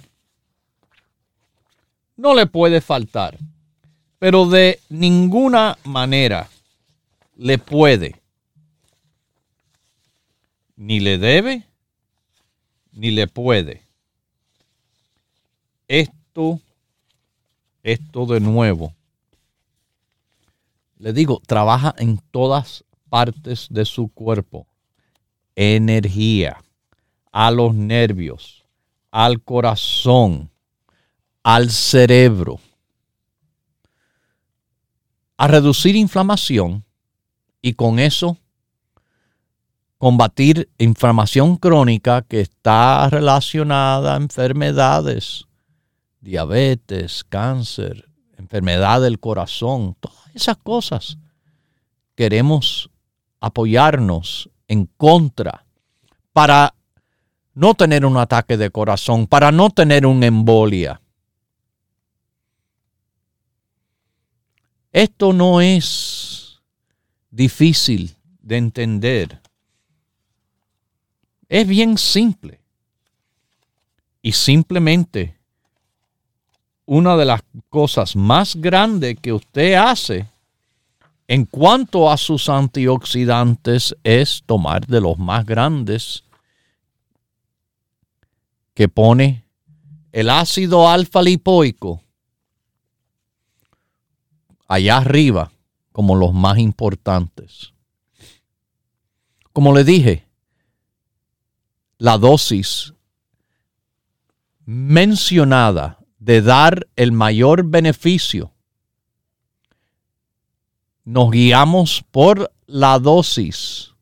no 2.16 2.34
le 2.34 2.46
puede 2.46 2.80
faltar, 2.80 3.38
pero 4.18 4.46
de 4.46 4.80
ninguna 4.88 5.78
manera 5.84 6.48
le 7.36 7.58
puede, 7.58 8.20
ni 10.76 10.98
le 11.00 11.18
debe, 11.18 11.64
ni 12.92 13.12
le 13.12 13.28
puede. 13.28 13.82
Esto, 15.86 16.60
esto 17.82 18.26
de 18.26 18.40
nuevo, 18.40 18.92
le 20.98 21.12
digo, 21.12 21.40
trabaja 21.46 21.94
en 21.98 22.18
todas 22.32 22.84
partes 23.08 23.66
de 23.70 23.84
su 23.84 24.08
cuerpo. 24.08 24.66
Energía, 25.56 26.62
a 27.32 27.50
los 27.50 27.74
nervios, 27.74 28.64
al 29.10 29.42
corazón, 29.42 30.50
al 31.42 31.70
cerebro, 31.70 32.60
a 35.36 35.48
reducir 35.48 35.96
inflamación 35.96 36.84
y 37.62 37.74
con 37.74 37.98
eso 37.98 38.38
combatir 39.98 40.68
inflamación 40.78 41.56
crónica 41.56 42.22
que 42.22 42.40
está 42.40 43.08
relacionada 43.10 44.14
a 44.14 44.16
enfermedades 44.16 45.48
diabetes, 46.20 47.24
cáncer, 47.24 48.08
enfermedad 48.36 49.00
del 49.00 49.18
corazón, 49.18 49.96
todas 50.00 50.34
esas 50.34 50.56
cosas. 50.58 51.18
Queremos 52.14 52.90
apoyarnos 53.40 54.50
en 54.66 54.86
contra 54.96 55.64
para 56.32 56.74
no 57.54 57.74
tener 57.74 58.06
un 58.06 58.16
ataque 58.16 58.56
de 58.56 58.70
corazón, 58.70 59.26
para 59.26 59.50
no 59.50 59.70
tener 59.70 60.06
una 60.06 60.26
embolia. 60.26 61.00
Esto 64.92 65.32
no 65.32 65.60
es 65.60 66.60
difícil 67.30 68.16
de 68.40 68.56
entender. 68.56 69.40
Es 71.48 71.66
bien 71.66 71.98
simple. 71.98 72.60
Y 74.22 74.32
simplemente 74.32 75.38
una 76.86 77.16
de 77.16 77.24
las 77.24 77.42
cosas 77.68 78.16
más 78.16 78.56
grandes 78.56 79.18
que 79.20 79.32
usted 79.32 79.74
hace 79.74 80.26
en 81.28 81.44
cuanto 81.44 82.10
a 82.10 82.16
sus 82.16 82.48
antioxidantes 82.48 83.94
es 84.02 84.42
tomar 84.46 84.86
de 84.86 85.00
los 85.00 85.18
más 85.18 85.44
grandes 85.44 86.24
que 88.74 88.88
pone 88.88 89.44
el 90.10 90.30
ácido 90.30 90.88
alfa 90.88 91.20
lipoico 91.20 92.02
allá 94.66 94.96
arriba 94.96 95.52
como 95.92 96.16
los 96.16 96.32
más 96.32 96.58
importantes. 96.58 97.72
Como 99.52 99.74
le 99.74 99.84
dije, 99.84 100.26
la 101.98 102.16
dosis 102.16 102.94
mencionada 104.64 105.98
de 106.18 106.40
dar 106.40 106.86
el 106.96 107.12
mayor 107.12 107.64
beneficio. 107.64 108.52
Nos 111.08 111.30
guiamos 111.30 112.04
por 112.10 112.52
la 112.66 112.98
dosis 112.98 113.94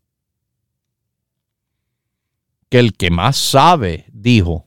que 2.69 2.81
el 2.81 2.97
que 2.97 3.13
más 3.13 3.37
sabe 3.37 4.07
dijo 4.13 4.67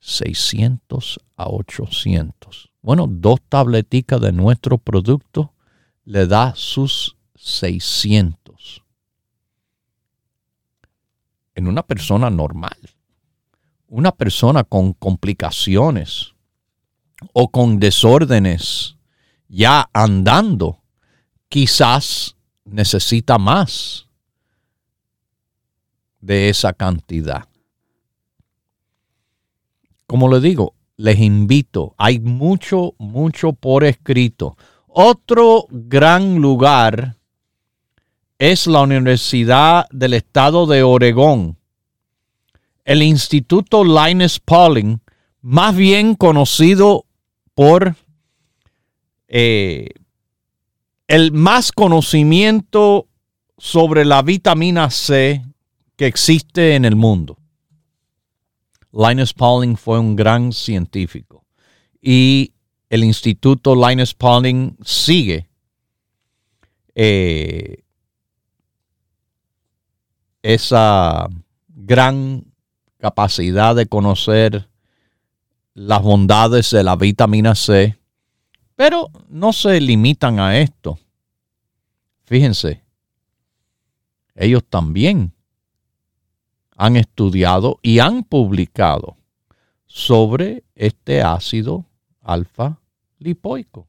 600 0.00 1.18
a 1.34 1.48
800. 1.48 2.70
Bueno, 2.82 3.06
dos 3.08 3.40
tableticas 3.48 4.20
de 4.20 4.32
nuestro 4.32 4.76
producto 4.76 5.54
le 6.04 6.26
da 6.26 6.52
sus 6.54 7.16
600. 7.36 8.82
En 11.54 11.68
una 11.68 11.82
persona 11.82 12.28
normal, 12.28 12.76
una 13.88 14.12
persona 14.12 14.62
con 14.62 14.92
complicaciones, 14.92 16.34
o 17.32 17.50
con 17.50 17.78
desórdenes 17.78 18.98
ya 19.48 19.88
andando, 19.94 20.82
quizás 21.48 22.36
necesita 22.64 23.38
más 23.38 24.06
de 26.20 26.48
esa 26.48 26.72
cantidad. 26.72 27.48
Como 30.06 30.28
le 30.28 30.40
digo, 30.40 30.74
les 30.96 31.18
invito, 31.18 31.94
hay 31.98 32.18
mucho, 32.20 32.94
mucho 32.98 33.52
por 33.52 33.84
escrito. 33.84 34.56
Otro 34.86 35.66
gran 35.70 36.36
lugar 36.36 37.16
es 38.38 38.66
la 38.66 38.82
Universidad 38.82 39.86
del 39.90 40.14
Estado 40.14 40.66
de 40.66 40.82
Oregón, 40.82 41.58
el 42.84 43.02
Instituto 43.02 43.84
Linus 43.84 44.40
Pauling, 44.40 45.00
más 45.42 45.74
bien 45.74 46.14
conocido 46.14 47.04
por 47.54 47.96
eh, 49.28 49.88
el 51.08 51.32
más 51.32 51.72
conocimiento 51.72 53.08
sobre 53.58 54.04
la 54.04 54.22
vitamina 54.22 54.90
C 54.90 55.44
que 55.96 56.06
existe 56.06 56.74
en 56.74 56.84
el 56.84 56.96
mundo. 56.96 57.38
Linus 58.92 59.32
Pauling 59.34 59.76
fue 59.76 59.98
un 59.98 60.16
gran 60.16 60.52
científico 60.52 61.44
y 62.00 62.52
el 62.88 63.04
Instituto 63.04 63.74
Linus 63.74 64.14
Pauling 64.14 64.76
sigue 64.84 65.48
eh, 66.94 67.82
esa 70.42 71.28
gran 71.68 72.44
capacidad 72.98 73.74
de 73.74 73.86
conocer 73.86 74.68
las 75.74 76.02
bondades 76.02 76.70
de 76.70 76.82
la 76.82 76.96
vitamina 76.96 77.54
C, 77.54 77.98
pero 78.76 79.10
no 79.28 79.52
se 79.52 79.80
limitan 79.80 80.38
a 80.38 80.58
esto. 80.58 80.98
Fíjense, 82.24 82.82
ellos 84.34 84.62
también 84.68 85.32
han 86.76 86.96
estudiado 86.96 87.78
y 87.82 87.98
han 88.00 88.22
publicado 88.22 89.16
sobre 89.86 90.62
este 90.74 91.22
ácido 91.22 91.86
alfa 92.20 92.78
lipoico. 93.18 93.88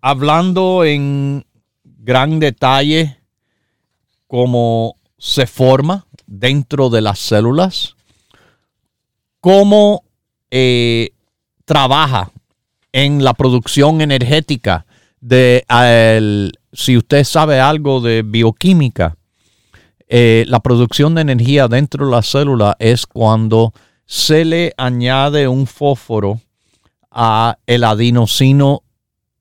Hablando 0.00 0.84
en 0.84 1.44
gran 1.82 2.38
detalle 2.38 3.18
cómo 4.28 4.98
se 5.18 5.48
forma 5.48 6.06
dentro 6.26 6.90
de 6.90 7.00
las 7.00 7.18
células, 7.18 7.96
cómo 9.40 10.04
eh, 10.50 11.10
trabaja 11.64 12.30
en 12.96 13.22
la 13.22 13.34
producción 13.34 14.00
energética 14.00 14.86
de 15.20 15.66
si 16.72 16.96
usted 16.96 17.24
sabe 17.24 17.60
algo 17.60 18.00
de 18.00 18.22
bioquímica, 18.22 19.18
eh, 20.08 20.46
la 20.48 20.60
producción 20.60 21.14
de 21.14 21.20
energía 21.20 21.68
dentro 21.68 22.06
de 22.06 22.12
la 22.12 22.22
célula 22.22 22.74
es 22.78 23.06
cuando 23.06 23.74
se 24.06 24.46
le 24.46 24.72
añade 24.78 25.46
un 25.46 25.66
fósforo 25.66 26.40
a 27.10 27.58
el 27.66 27.84
adenosino 27.84 28.82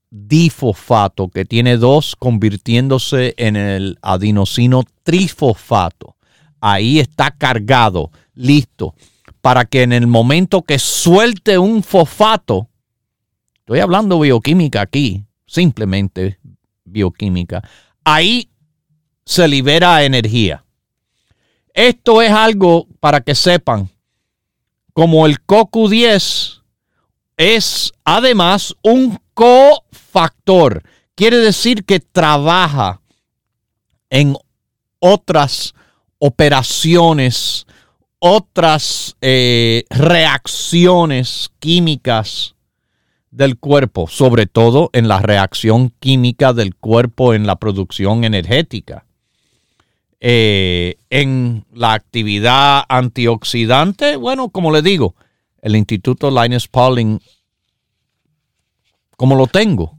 difosfato, 0.10 1.30
que 1.30 1.46
tiene 1.46 1.78
dos 1.78 2.18
convirtiéndose 2.18 3.36
en 3.38 3.56
el 3.56 3.98
adenosino 4.02 4.84
trifosfato. 5.04 6.18
Ahí 6.60 7.00
está 7.00 7.32
cargado, 7.32 8.12
listo, 8.34 8.96
para 9.40 9.64
que 9.64 9.84
en 9.84 9.94
el 9.94 10.08
momento 10.08 10.62
que 10.62 10.78
suelte 10.78 11.58
un 11.58 11.84
fosfato, 11.84 12.68
estoy 13.66 13.80
hablando 13.80 14.20
bioquímica 14.20 14.82
aquí, 14.82 15.26
simplemente 15.48 16.38
bioquímica, 16.84 17.68
ahí 18.04 18.48
se 19.26 19.48
libera 19.48 20.04
energía. 20.04 20.64
Esto 21.74 22.22
es 22.22 22.32
algo 22.32 22.88
para 23.00 23.22
que 23.22 23.34
sepan, 23.34 23.90
como 24.94 25.26
el 25.26 25.44
CoQ10 25.44 26.62
es 27.38 27.92
además 28.04 28.76
un 28.84 29.20
cofactor. 29.34 30.84
Quiere 31.16 31.38
decir 31.38 31.86
que 31.86 32.00
trabaja 32.00 33.02
en 34.12 34.38
otras 35.00 35.74
operaciones, 36.20 37.66
otras 38.20 39.16
eh, 39.22 39.86
reacciones 39.90 41.50
químicas 41.58 42.55
del 43.36 43.58
cuerpo, 43.58 44.08
sobre 44.08 44.46
todo 44.46 44.90
en 44.94 45.08
la 45.08 45.20
reacción 45.20 45.92
química 46.00 46.54
del 46.54 46.76
cuerpo 46.76 47.34
en 47.34 47.46
la 47.46 47.58
producción 47.58 48.24
energética. 48.24 49.06
Eh, 50.22 50.96
en 51.10 51.66
la 51.74 51.94
actividad 51.94 52.84
antioxidante, 52.88 54.16
bueno, 54.16 54.50
como 54.50 54.72
le 54.72 54.82
digo, 54.82 55.16
el 55.62 55.76
Instituto 55.76 56.32
Linus 56.32 56.68
Pauling 56.68 57.20
como 59.18 59.36
lo 59.36 59.48
tengo, 59.48 59.98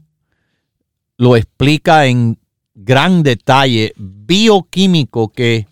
lo 1.17 1.35
explica 1.35 2.05
en 2.05 2.37
gran 2.75 3.23
detalle 3.23 3.93
bioquímico 3.97 5.29
que 5.29 5.67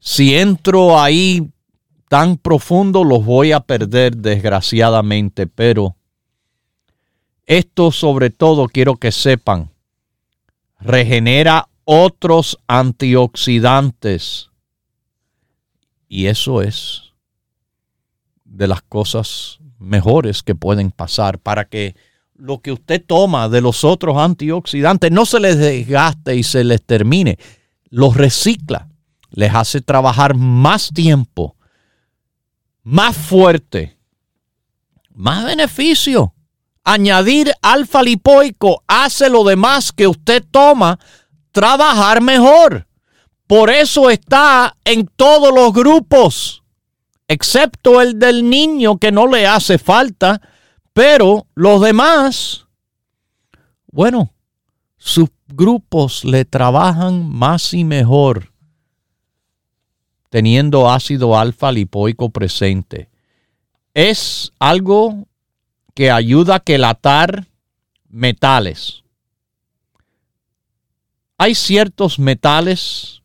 si 0.00 0.36
entro 0.36 1.00
ahí 1.00 1.50
tan 2.08 2.36
profundo 2.36 3.04
los 3.04 3.24
voy 3.24 3.52
a 3.52 3.60
perder 3.60 4.16
desgraciadamente, 4.16 5.46
pero 5.46 5.97
esto 7.48 7.90
sobre 7.90 8.28
todo 8.28 8.68
quiero 8.68 8.96
que 8.96 9.10
sepan, 9.10 9.70
regenera 10.78 11.68
otros 11.84 12.58
antioxidantes 12.68 14.50
y 16.08 16.26
eso 16.26 16.60
es 16.60 17.14
de 18.44 18.68
las 18.68 18.82
cosas 18.82 19.58
mejores 19.78 20.42
que 20.42 20.54
pueden 20.54 20.90
pasar 20.90 21.38
para 21.38 21.64
que 21.64 21.96
lo 22.34 22.60
que 22.60 22.70
usted 22.70 23.02
toma 23.04 23.48
de 23.48 23.62
los 23.62 23.82
otros 23.82 24.18
antioxidantes 24.18 25.10
no 25.10 25.24
se 25.24 25.40
les 25.40 25.58
desgaste 25.58 26.36
y 26.36 26.42
se 26.42 26.64
les 26.64 26.82
termine. 26.82 27.38
Los 27.88 28.14
recicla, 28.14 28.88
les 29.30 29.54
hace 29.54 29.80
trabajar 29.80 30.36
más 30.36 30.90
tiempo, 30.92 31.56
más 32.82 33.16
fuerte, 33.16 33.96
más 35.14 35.46
beneficio. 35.46 36.34
Añadir 36.88 37.52
alfa 37.60 38.02
lipoico 38.02 38.82
hace 38.86 39.28
lo 39.28 39.44
demás 39.44 39.92
que 39.92 40.06
usted 40.06 40.44
toma 40.50 40.98
trabajar 41.52 42.22
mejor. 42.22 42.86
Por 43.46 43.70
eso 43.70 44.10
está 44.10 44.76
en 44.84 45.06
todos 45.16 45.54
los 45.54 45.72
grupos, 45.72 46.62
excepto 47.28 48.00
el 48.00 48.18
del 48.18 48.48
niño 48.48 48.98
que 48.98 49.12
no 49.12 49.26
le 49.26 49.46
hace 49.46 49.78
falta 49.78 50.40
pero 50.98 51.46
los 51.54 51.80
demás, 51.80 52.66
bueno, 53.92 54.32
sus 54.96 55.28
grupos 55.46 56.24
le 56.24 56.44
trabajan 56.44 57.24
más 57.24 57.72
y 57.72 57.84
mejor 57.84 58.52
teniendo 60.28 60.90
ácido 60.90 61.38
alfa 61.38 61.70
lipoico 61.70 62.30
presente. 62.30 63.08
Es 63.94 64.52
algo 64.58 65.27
que 65.98 66.12
ayuda 66.12 66.54
a 66.54 66.60
quelatar 66.60 67.48
metales. 68.08 69.02
Hay 71.38 71.56
ciertos 71.56 72.20
metales 72.20 73.24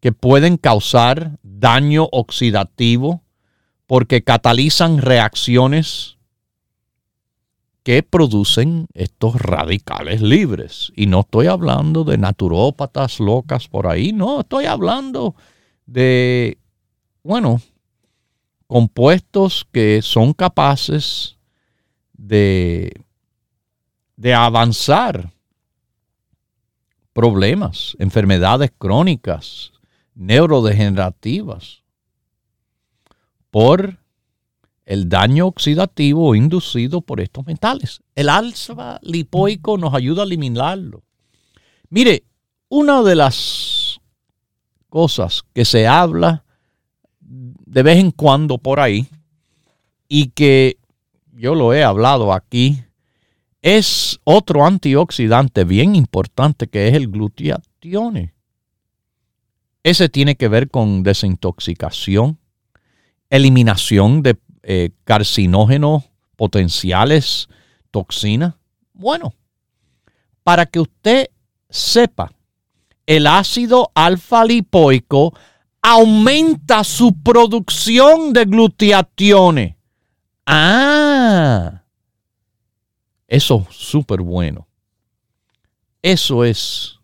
que 0.00 0.10
pueden 0.10 0.56
causar 0.56 1.38
daño 1.42 2.08
oxidativo 2.12 3.22
porque 3.86 4.24
catalizan 4.24 5.02
reacciones 5.02 6.16
que 7.82 8.02
producen 8.02 8.86
estos 8.94 9.34
radicales 9.34 10.22
libres. 10.22 10.90
Y 10.96 11.08
no 11.08 11.20
estoy 11.20 11.48
hablando 11.48 12.04
de 12.04 12.16
naturópatas 12.16 13.20
locas 13.20 13.68
por 13.68 13.86
ahí, 13.86 14.14
no, 14.14 14.40
estoy 14.40 14.64
hablando 14.64 15.34
de, 15.84 16.56
bueno, 17.22 17.60
compuestos 18.66 19.66
que 19.70 20.00
son 20.00 20.32
capaces 20.32 21.36
de, 22.20 22.92
de 24.16 24.34
avanzar 24.34 25.32
problemas, 27.14 27.96
enfermedades 27.98 28.70
crónicas, 28.76 29.72
neurodegenerativas, 30.14 31.82
por 33.50 33.98
el 34.84 35.08
daño 35.08 35.46
oxidativo 35.46 36.34
inducido 36.34 37.00
por 37.00 37.20
estos 37.20 37.46
metales. 37.46 38.00
El 38.14 38.28
alfa 38.28 38.98
lipoico 39.02 39.78
nos 39.78 39.94
ayuda 39.94 40.22
a 40.22 40.26
eliminarlo. 40.26 41.02
Mire, 41.88 42.24
una 42.68 43.02
de 43.02 43.16
las 43.16 44.00
cosas 44.88 45.42
que 45.54 45.64
se 45.64 45.86
habla 45.86 46.44
de 47.20 47.82
vez 47.82 47.98
en 47.98 48.10
cuando 48.10 48.58
por 48.58 48.78
ahí 48.78 49.08
y 50.08 50.28
que 50.30 50.79
yo 51.40 51.54
lo 51.54 51.72
he 51.72 51.82
hablado 51.82 52.34
aquí 52.34 52.84
es 53.62 54.20
otro 54.24 54.66
antioxidante 54.66 55.64
bien 55.64 55.96
importante 55.96 56.68
que 56.68 56.88
es 56.88 56.94
el 56.94 57.08
glutatión. 57.08 58.32
Ese 59.82 60.08
tiene 60.10 60.36
que 60.36 60.48
ver 60.48 60.68
con 60.68 61.02
desintoxicación, 61.02 62.38
eliminación 63.30 64.22
de 64.22 64.38
eh, 64.62 64.90
carcinógenos 65.04 66.04
potenciales, 66.36 67.48
toxinas. 67.90 68.54
Bueno, 68.92 69.32
para 70.42 70.66
que 70.66 70.80
usted 70.80 71.28
sepa, 71.70 72.30
el 73.06 73.26
ácido 73.26 73.90
alfa 73.94 74.44
lipoico 74.44 75.34
aumenta 75.80 76.84
su 76.84 77.14
producción 77.22 78.34
de 78.34 78.44
glutatión. 78.44 79.76
Ah, 80.44 81.09
eso 83.28 83.66
es 83.68 83.76
súper 83.76 84.20
bueno. 84.20 84.66
Eso 86.02 86.44
es 86.44 86.98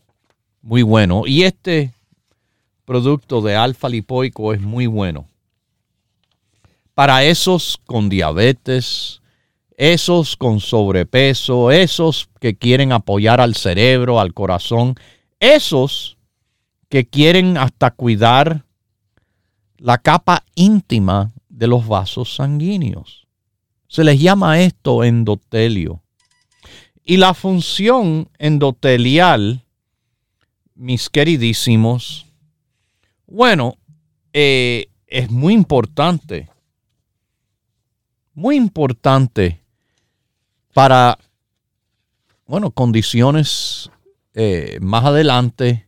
muy 0.63 0.83
bueno. 0.83 1.23
Y 1.27 1.45
este 1.45 1.93
producto 2.85 3.41
de 3.41 3.55
alfa 3.55 3.89
lipoico 3.89 4.53
es 4.53 4.61
muy 4.61 4.87
bueno. 4.87 5.27
Para 6.95 7.25
esos 7.25 7.79
con 7.87 8.09
diabetes, 8.09 9.21
esos 9.77 10.37
con 10.37 10.61
sobrepeso, 10.61 11.71
esos 11.71 12.29
que 12.41 12.57
quieren 12.57 12.93
apoyar 12.93 13.41
al 13.41 13.55
cerebro, 13.55 14.19
al 14.19 14.33
corazón, 14.33 14.95
esos 15.39 16.17
que 16.89 17.07
quieren 17.07 17.59
hasta 17.59 17.91
cuidar 17.91 18.65
la 19.77 19.99
capa 19.99 20.45
íntima 20.55 21.33
de 21.49 21.67
los 21.67 21.87
vasos 21.87 22.35
sanguíneos. 22.35 23.26
Se 23.89 24.05
les 24.05 24.21
llama 24.21 24.61
esto 24.61 25.05
endotelio. 25.05 26.03
Y 27.05 27.19
la 27.19 27.35
función 27.35 28.29
endotelial, 28.39 29.65
mis 30.75 31.09
queridísimos, 31.09 32.27
bueno, 33.27 33.79
eh, 34.33 34.87
es 35.07 35.31
muy 35.31 35.55
importante. 35.55 36.51
Muy 38.35 38.57
importante 38.57 39.63
para, 40.75 41.17
bueno, 42.47 42.71
condiciones 42.71 43.91
eh, 44.35 44.79
más 44.83 45.05
adelante, 45.05 45.87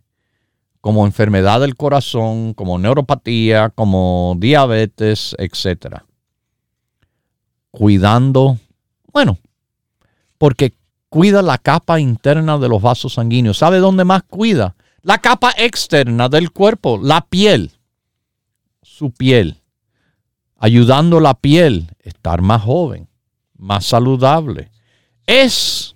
como 0.81 1.05
enfermedad 1.05 1.61
del 1.61 1.77
corazón, 1.77 2.55
como 2.55 2.79
neuropatía, 2.79 3.69
como 3.71 4.35
diabetes, 4.39 5.37
etc. 5.39 6.03
Cuidando, 7.71 8.59
bueno, 9.13 9.39
porque 10.39 10.75
cuida 11.09 11.43
la 11.43 11.59
capa 11.59 12.01
interna 12.01 12.59
de 12.59 12.69
los 12.69 12.83
vasos 12.83 13.15
sanguíneos. 13.15 13.59
¿Sabe 13.59 13.79
dónde 13.79 14.05
más 14.05 14.23
cuida? 14.23 14.77
La 15.03 15.19
capa 15.19 15.53
externa 15.57 16.29
del 16.29 16.51
cuerpo, 16.51 16.99
la 17.03 17.23
piel, 17.23 17.73
su 18.83 19.11
piel, 19.11 19.57
ayudando 20.57 21.21
la 21.21 21.35
piel 21.35 21.89
a 22.05 22.09
estar 22.09 22.43
más 22.43 22.63
joven, 22.63 23.09
más 23.57 23.87
saludable. 23.87 24.71
Es 25.27 25.95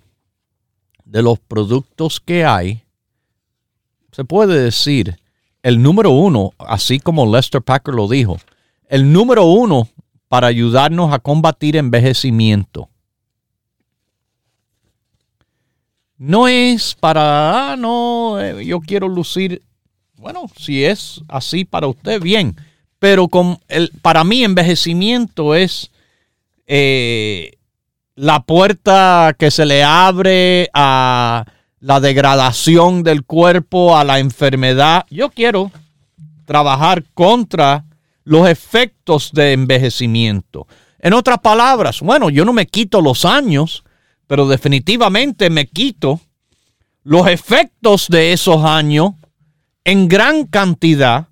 de 1.05 1.23
los 1.23 1.39
productos 1.41 2.21
que 2.21 2.45
hay, 2.45 2.85
se 4.13 4.25
puede 4.25 4.61
decir, 4.61 5.19
el 5.63 5.83
número 5.83 6.11
uno, 6.11 6.53
así 6.59 7.01
como 7.01 7.31
Lester 7.31 7.63
Packer 7.63 7.95
lo 7.95 8.09
dijo, 8.09 8.39
el 8.89 9.13
número 9.13 9.45
uno 9.45 9.89
para 10.33 10.47
ayudarnos 10.47 11.13
a 11.13 11.19
combatir 11.19 11.77
envejecimiento. 11.77 12.89
No 16.17 16.49
es 16.49 16.95
para, 16.99 17.73
ah, 17.73 17.77
no, 17.77 18.41
eh, 18.41 18.65
yo 18.65 18.81
quiero 18.81 19.09
lucir. 19.09 19.61
Bueno, 20.17 20.47
si 20.57 20.87
es 20.87 21.21
así 21.29 21.67
para 21.67 21.87
usted, 21.87 22.19
bien. 22.19 22.57
Pero 22.99 23.29
con 23.29 23.59
el, 23.69 23.91
para 24.01 24.25
mí 24.25 24.43
envejecimiento 24.43 25.55
es 25.55 25.91
eh, 26.67 27.59
la 28.15 28.41
puerta 28.41 29.37
que 29.39 29.51
se 29.51 29.67
le 29.67 29.85
abre 29.85 30.71
a 30.73 31.45
la 31.79 32.01
degradación 32.01 33.03
del 33.03 33.27
cuerpo, 33.27 33.99
a 33.99 34.05
la 34.05 34.19
enfermedad. 34.19 35.05
Yo 35.11 35.29
quiero 35.29 35.71
trabajar 36.47 37.05
contra 37.13 37.85
los 38.25 38.49
efectos 38.49 39.33
de 39.33 39.53
envejecimiento. 39.53 40.67
En 40.99 41.13
otras 41.13 41.39
palabras, 41.41 42.01
bueno, 42.01 42.31
yo 42.31 42.45
no 42.45 42.53
me 42.53 42.67
quito 42.67 43.01
los 43.01 43.25
años, 43.25 43.85
pero 44.27 44.47
definitivamente 44.47 45.51
me 45.51 45.67
quito 45.67 46.21
los 47.03 47.27
efectos 47.27 48.07
de 48.09 48.33
esos 48.33 48.65
años 48.65 49.13
en 49.85 50.09
gran 50.09 50.47
cantidad 50.47 51.29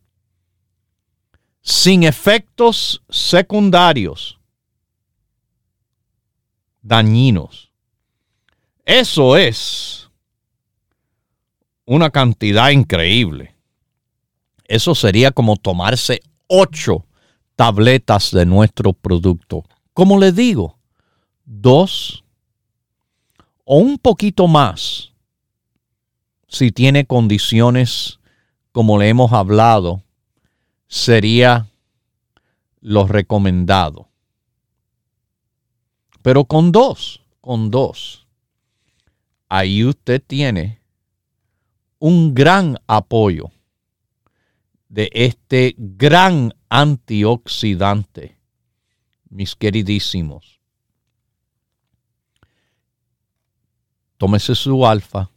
sin 1.62 2.04
efectos 2.04 3.04
secundarios 3.10 4.40
dañinos. 6.84 7.72
Eso 8.86 9.38
es 9.38 10.12
una 11.86 12.12
cantidad 12.12 12.70
increíble. 12.70 13.56
Eso 14.66 14.94
sería 14.94 15.32
como 15.32 15.56
tomarse 15.56 16.22
ocho 16.48 17.06
tabletas 17.56 18.32
de 18.32 18.46
nuestro 18.46 18.94
producto. 18.94 19.64
Como 19.94 20.20
le 20.20 20.32
digo, 20.32 20.78
dos 21.46 22.23
o 23.64 23.78
un 23.78 23.98
poquito 23.98 24.48
más 24.48 25.12
si 26.48 26.72
tiene 26.72 27.06
condiciones 27.06 28.20
como 28.72 29.00
le 29.00 29.10
hemos 29.10 29.32
hablado 29.34 30.04
sería 30.88 31.68
lo 32.82 33.08
recomendado. 33.08 34.10
Pero 36.22 36.46
con 36.46 36.72
dos, 36.72 37.22
con 37.42 37.72
dos, 37.72 38.28
ahí 39.50 39.84
usted 39.84 40.22
tiene 40.26 40.80
un 42.00 42.34
gran 42.34 42.78
apoyo 42.88 43.52
de 44.90 45.10
este 45.14 45.76
gran 45.78 46.54
antioxidante, 46.70 48.38
mis 49.30 49.56
queridísimos. 49.56 50.53
Tómese 54.24 54.56
su 54.56 54.88
alfa 54.88 55.30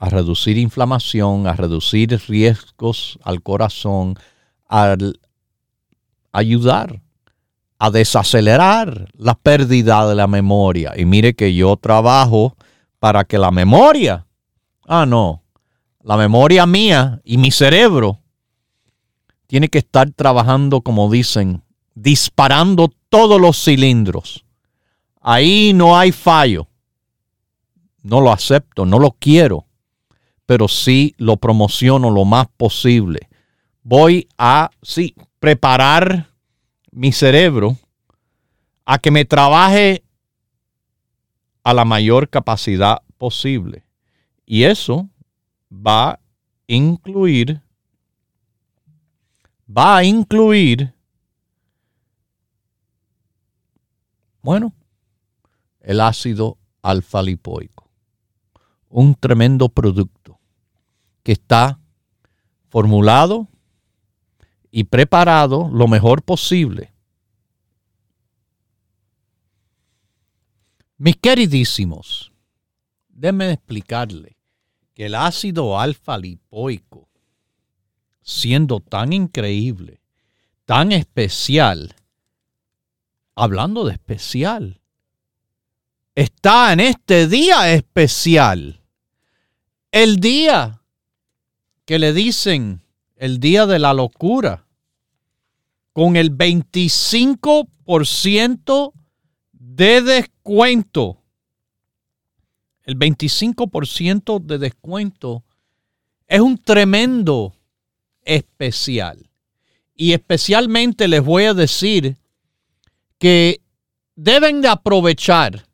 a 0.00 0.10
reducir 0.10 0.58
inflamación, 0.58 1.46
a 1.46 1.52
reducir 1.52 2.20
riesgos 2.26 3.20
al 3.22 3.40
corazón, 3.40 4.16
a 4.68 4.96
ayudar 6.32 7.00
a 7.78 7.90
desacelerar 7.92 9.12
la 9.16 9.36
pérdida 9.36 10.08
de 10.08 10.16
la 10.16 10.26
memoria. 10.26 10.92
Y 10.96 11.04
mire 11.04 11.34
que 11.34 11.54
yo 11.54 11.76
trabajo 11.76 12.56
para 12.98 13.22
que 13.22 13.38
la 13.38 13.52
memoria, 13.52 14.26
ah, 14.88 15.06
no, 15.06 15.44
la 16.02 16.16
memoria 16.16 16.66
mía 16.66 17.20
y 17.22 17.38
mi 17.38 17.52
cerebro 17.52 18.18
tiene 19.46 19.68
que 19.68 19.78
estar 19.78 20.10
trabajando, 20.10 20.80
como 20.80 21.08
dicen, 21.08 21.62
disparando 21.94 22.90
todos 23.08 23.40
los 23.40 23.56
cilindros. 23.62 24.44
Ahí 25.20 25.72
no 25.72 25.96
hay 25.96 26.10
fallo. 26.10 26.67
No 28.08 28.20
lo 28.20 28.32
acepto, 28.32 28.86
no 28.86 28.98
lo 28.98 29.12
quiero 29.18 29.68
pero 30.48 30.66
sí 30.66 31.14
lo 31.18 31.36
promociono 31.36 32.10
lo 32.10 32.24
más 32.24 32.48
posible. 32.56 33.28
Voy 33.82 34.30
a, 34.38 34.70
sí, 34.80 35.14
preparar 35.38 36.32
mi 36.90 37.12
cerebro 37.12 37.76
a 38.86 38.98
que 38.98 39.10
me 39.10 39.26
trabaje 39.26 40.02
a 41.62 41.74
la 41.74 41.84
mayor 41.84 42.30
capacidad 42.30 43.02
posible. 43.18 43.84
Y 44.46 44.62
eso 44.62 45.10
va 45.70 46.12
a 46.12 46.20
incluir, 46.66 47.60
va 49.68 49.98
a 49.98 50.04
incluir, 50.04 50.94
bueno, 54.40 54.72
el 55.82 56.00
ácido 56.00 56.56
alfa 56.80 57.20
lipoico. 57.20 57.87
Un 58.88 59.14
tremendo 59.14 59.68
producto 59.68 60.38
que 61.22 61.32
está 61.32 61.78
formulado 62.68 63.48
y 64.70 64.84
preparado 64.84 65.68
lo 65.72 65.88
mejor 65.88 66.22
posible. 66.22 66.92
Mis 70.96 71.16
queridísimos, 71.16 72.32
déjenme 73.08 73.52
explicarle 73.52 74.36
que 74.94 75.06
el 75.06 75.14
ácido 75.14 75.78
alfa 75.78 76.18
lipoico, 76.18 77.08
siendo 78.20 78.80
tan 78.80 79.12
increíble, 79.12 80.02
tan 80.64 80.90
especial, 80.90 81.94
hablando 83.36 83.84
de 83.84 83.92
especial, 83.92 84.80
está 86.18 86.72
en 86.72 86.80
este 86.80 87.28
día 87.28 87.72
especial. 87.72 88.80
El 89.92 90.16
día 90.16 90.82
que 91.84 92.00
le 92.00 92.12
dicen 92.12 92.82
el 93.14 93.38
día 93.38 93.66
de 93.66 93.78
la 93.78 93.94
locura, 93.94 94.66
con 95.92 96.16
el 96.16 96.36
25% 96.36 98.92
de 99.52 100.02
descuento. 100.02 101.22
El 102.82 102.98
25% 102.98 104.44
de 104.44 104.58
descuento 104.58 105.44
es 106.26 106.40
un 106.40 106.58
tremendo 106.58 107.54
especial. 108.22 109.30
Y 109.94 110.14
especialmente 110.14 111.06
les 111.06 111.22
voy 111.22 111.44
a 111.44 111.54
decir 111.54 112.16
que 113.18 113.60
deben 114.16 114.60
de 114.60 114.68
aprovechar, 114.68 115.67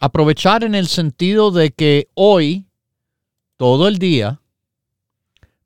aprovechar 0.00 0.64
en 0.64 0.74
el 0.74 0.88
sentido 0.88 1.50
de 1.50 1.70
que 1.70 2.08
hoy, 2.14 2.66
todo 3.56 3.88
el 3.88 3.98
día, 3.98 4.40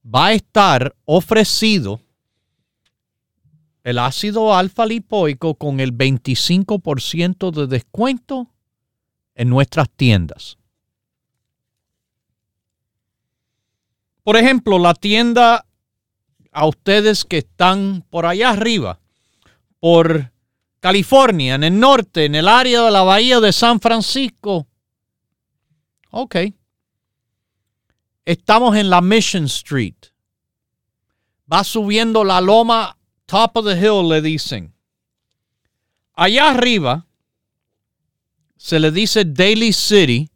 va 0.04 0.26
a 0.26 0.32
estar 0.32 0.94
ofrecido 1.04 2.00
el 3.84 3.98
ácido 3.98 4.54
alfa 4.54 4.84
lipoico 4.86 5.54
con 5.54 5.80
el 5.80 5.96
25% 5.96 7.50
de 7.50 7.66
descuento 7.66 8.50
en 9.34 9.48
nuestras 9.48 9.88
tiendas. 9.90 10.58
Por 14.22 14.36
ejemplo, 14.36 14.78
la 14.78 14.92
tienda 14.92 15.64
a 16.52 16.66
ustedes 16.66 17.24
que 17.24 17.38
están 17.38 18.04
por 18.10 18.26
allá 18.26 18.50
arriba, 18.50 19.00
por 19.80 20.32
California, 20.80 21.56
en 21.56 21.64
el 21.64 21.78
norte, 21.78 22.24
en 22.24 22.34
el 22.34 22.48
área 22.48 22.82
de 22.82 22.90
la 22.90 23.02
bahía 23.02 23.40
de 23.40 23.52
San 23.52 23.80
Francisco. 23.80 24.68
Ok. 26.10 26.36
Estamos 28.24 28.76
en 28.76 28.90
la 28.90 29.00
Mission 29.00 29.44
Street. 29.44 29.96
Va 31.50 31.64
subiendo 31.64 32.24
la 32.24 32.40
loma, 32.40 32.96
top 33.26 33.56
of 33.56 33.66
the 33.66 33.78
hill, 33.78 34.08
le 34.08 34.20
dicen. 34.20 34.74
Allá 36.14 36.50
arriba 36.50 37.06
se 38.56 38.78
le 38.78 38.90
dice 38.90 39.24
Daily 39.24 39.72
City 39.72 40.30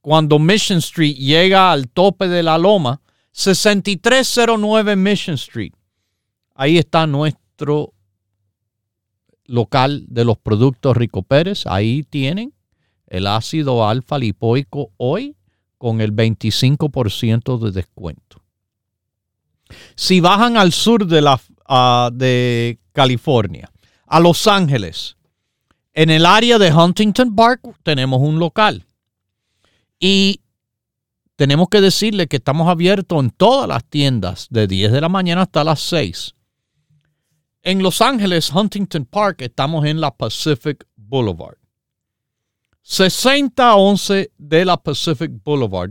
cuando 0.00 0.38
Mission 0.38 0.78
Street 0.78 1.16
llega 1.16 1.72
al 1.72 1.88
tope 1.88 2.28
de 2.28 2.42
la 2.42 2.56
loma. 2.56 3.00
6309 3.32 4.96
Mission 4.96 5.34
Street. 5.34 5.72
Ahí 6.54 6.78
está 6.78 7.06
nuestro 7.06 7.94
local 9.48 10.04
de 10.08 10.24
los 10.24 10.38
productos 10.38 10.96
Rico 10.96 11.22
Pérez. 11.22 11.66
Ahí 11.66 12.04
tienen 12.04 12.54
el 13.08 13.26
ácido 13.26 13.88
alfa 13.88 14.18
lipoico 14.18 14.92
hoy 14.96 15.34
con 15.78 16.00
el 16.00 16.14
25% 16.14 17.58
de 17.58 17.72
descuento. 17.72 18.42
Si 19.96 20.20
bajan 20.20 20.56
al 20.56 20.72
sur 20.72 21.06
de, 21.06 21.20
la, 21.20 21.40
ah, 21.66 22.10
de 22.12 22.78
California, 22.92 23.70
a 24.06 24.20
Los 24.20 24.46
Ángeles, 24.46 25.16
en 25.92 26.10
el 26.10 26.26
área 26.26 26.58
de 26.58 26.72
Huntington 26.72 27.34
Park 27.34 27.60
tenemos 27.82 28.20
un 28.20 28.38
local. 28.38 28.84
Y 29.98 30.40
tenemos 31.36 31.68
que 31.68 31.80
decirle 31.80 32.28
que 32.28 32.36
estamos 32.36 32.68
abiertos 32.68 33.22
en 33.22 33.30
todas 33.30 33.68
las 33.68 33.84
tiendas 33.84 34.46
de 34.50 34.66
10 34.66 34.92
de 34.92 35.00
la 35.00 35.08
mañana 35.08 35.42
hasta 35.42 35.64
las 35.64 35.80
6. 35.80 36.34
En 37.68 37.82
Los 37.82 38.00
Ángeles, 38.00 38.50
Huntington 38.50 39.04
Park, 39.04 39.42
estamos 39.42 39.84
en 39.84 40.00
la 40.00 40.10
Pacific 40.10 40.86
Boulevard. 40.96 41.58
6011 42.80 44.32
de 44.38 44.64
la 44.64 44.78
Pacific 44.78 45.30
Boulevard, 45.44 45.90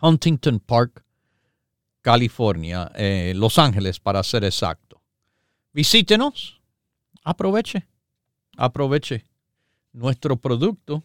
Huntington 0.00 0.60
Park, 0.60 1.04
California, 2.00 2.92
eh, 2.94 3.32
Los 3.34 3.58
Ángeles 3.58 3.98
para 3.98 4.22
ser 4.22 4.44
exacto. 4.44 5.02
Visítenos, 5.72 6.62
aproveche, 7.24 7.88
aproveche 8.56 9.24
nuestro 9.92 10.36
producto 10.36 11.02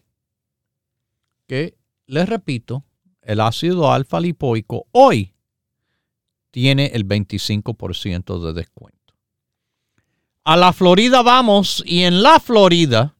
que, 1.47 1.76
les 2.05 2.30
repito, 2.30 2.84
el 3.24 3.39
ácido 3.39 3.91
alfa 3.91 4.20
lipoico 4.20 4.86
hoy 4.91 5.34
tiene 6.51 6.91
el 6.93 7.08
25% 7.08 8.39
de 8.39 8.53
descuento. 8.53 8.97
A 10.48 10.56
la 10.56 10.72
Florida 10.72 11.24
vamos 11.24 11.84
y 11.86 12.04
en 12.04 12.24
la 12.24 12.39
Florida, 12.39 13.18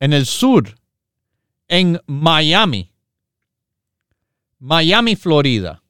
en 0.00 0.14
el 0.14 0.24
sur, 0.24 0.74
en 1.68 2.00
Miami. 2.06 2.90
Miami, 4.58 5.16
Florida. 5.16 5.82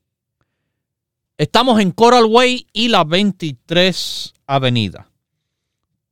Estamos 1.38 1.78
en 1.78 1.92
Coral 1.92 2.24
Way 2.24 2.66
y 2.72 2.88
la 2.88 3.04
23 3.04 4.34
Avenida. 4.48 5.08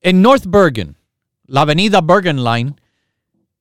En 0.03 0.23
North 0.23 0.45
Bergen, 0.47 0.97
la 1.47 1.61
avenida 1.63 2.01
Bergen 2.01 2.45
Line 2.45 2.77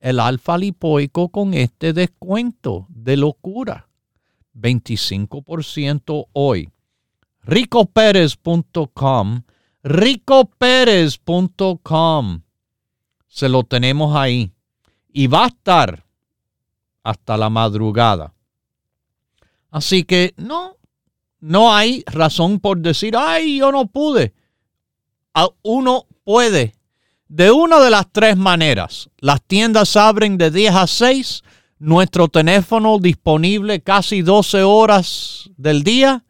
el 0.00 0.18
alfa 0.18 0.58
lipoico 0.58 1.28
con 1.28 1.54
este 1.54 1.92
descuento 1.92 2.86
de 2.88 3.16
locura. 3.16 3.88
25% 4.54 6.26
hoy. 6.32 6.70
ricoperez.com 7.44 9.42
ricoperez.com 9.82 12.40
se 13.28 13.48
lo 13.48 13.64
tenemos 13.64 14.16
ahí 14.16 14.52
y 15.12 15.26
va 15.26 15.44
a 15.44 15.48
estar 15.48 16.04
hasta 17.02 17.36
la 17.36 17.50
madrugada. 17.50 18.32
Así 19.70 20.04
que 20.04 20.32
no, 20.36 20.76
no 21.40 21.74
hay 21.74 22.04
razón 22.06 22.60
por 22.60 22.78
decir, 22.78 23.14
ay, 23.16 23.58
yo 23.58 23.72
no 23.72 23.86
pude. 23.86 24.32
Uno 25.62 26.06
puede 26.22 26.74
de 27.28 27.50
una 27.50 27.80
de 27.80 27.90
las 27.90 28.06
tres 28.12 28.36
maneras. 28.36 29.10
Las 29.18 29.42
tiendas 29.42 29.96
abren 29.96 30.38
de 30.38 30.50
10 30.50 30.74
a 30.74 30.86
6, 30.86 31.42
nuestro 31.80 32.28
teléfono 32.28 32.98
disponible 32.98 33.80
casi 33.80 34.22
12 34.22 34.62
horas 34.62 35.50
del 35.56 35.82
día, 35.82 36.24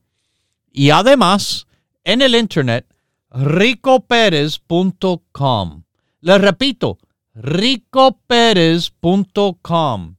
y 0.72 0.90
además 0.90 1.68
en 2.04 2.22
el 2.22 2.36
internet 2.36 2.86
ricoperez.com. 3.32 5.84
Les 6.22 6.42
repito, 6.42 6.98
ricoperez.com. 7.34 10.16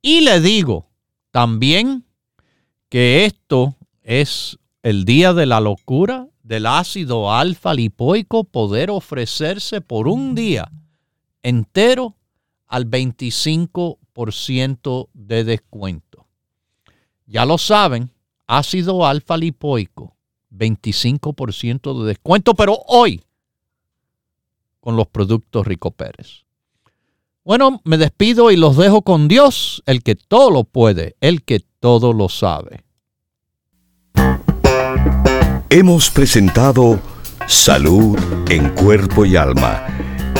Y 0.00 0.20
le 0.20 0.40
digo 0.40 0.88
también 1.30 2.04
que 2.88 3.24
esto 3.24 3.76
es 4.02 4.58
el 4.82 5.04
día 5.04 5.32
de 5.32 5.46
la 5.46 5.60
locura 5.60 6.26
del 6.42 6.66
ácido 6.66 7.32
alfa 7.32 7.72
lipoico 7.72 8.42
poder 8.44 8.90
ofrecerse 8.90 9.80
por 9.80 10.08
un 10.08 10.34
día 10.34 10.70
entero 11.42 12.16
al 12.66 12.90
25% 12.90 13.98
de 14.14 15.44
descuento. 15.44 16.26
Ya 17.26 17.44
lo 17.44 17.58
saben, 17.58 18.10
ácido 18.46 19.06
alfa 19.06 19.36
lipoico, 19.36 20.16
25% 20.50 22.00
de 22.00 22.08
descuento, 22.08 22.54
pero 22.54 22.78
hoy 22.86 23.22
con 24.80 24.96
los 24.96 25.06
productos 25.06 25.66
Rico 25.66 25.92
Pérez. 25.92 26.44
Bueno, 27.44 27.80
me 27.84 27.98
despido 27.98 28.50
y 28.50 28.56
los 28.56 28.76
dejo 28.76 29.02
con 29.02 29.28
Dios, 29.28 29.82
el 29.86 30.02
que 30.02 30.14
todo 30.14 30.50
lo 30.50 30.64
puede, 30.64 31.16
el 31.20 31.42
que 31.42 31.60
todo 31.80 32.12
lo 32.12 32.28
sabe. 32.28 32.84
Hemos 35.70 36.10
presentado 36.10 37.00
Salud 37.46 38.16
en 38.48 38.68
Cuerpo 38.74 39.24
y 39.24 39.36
Alma, 39.36 39.86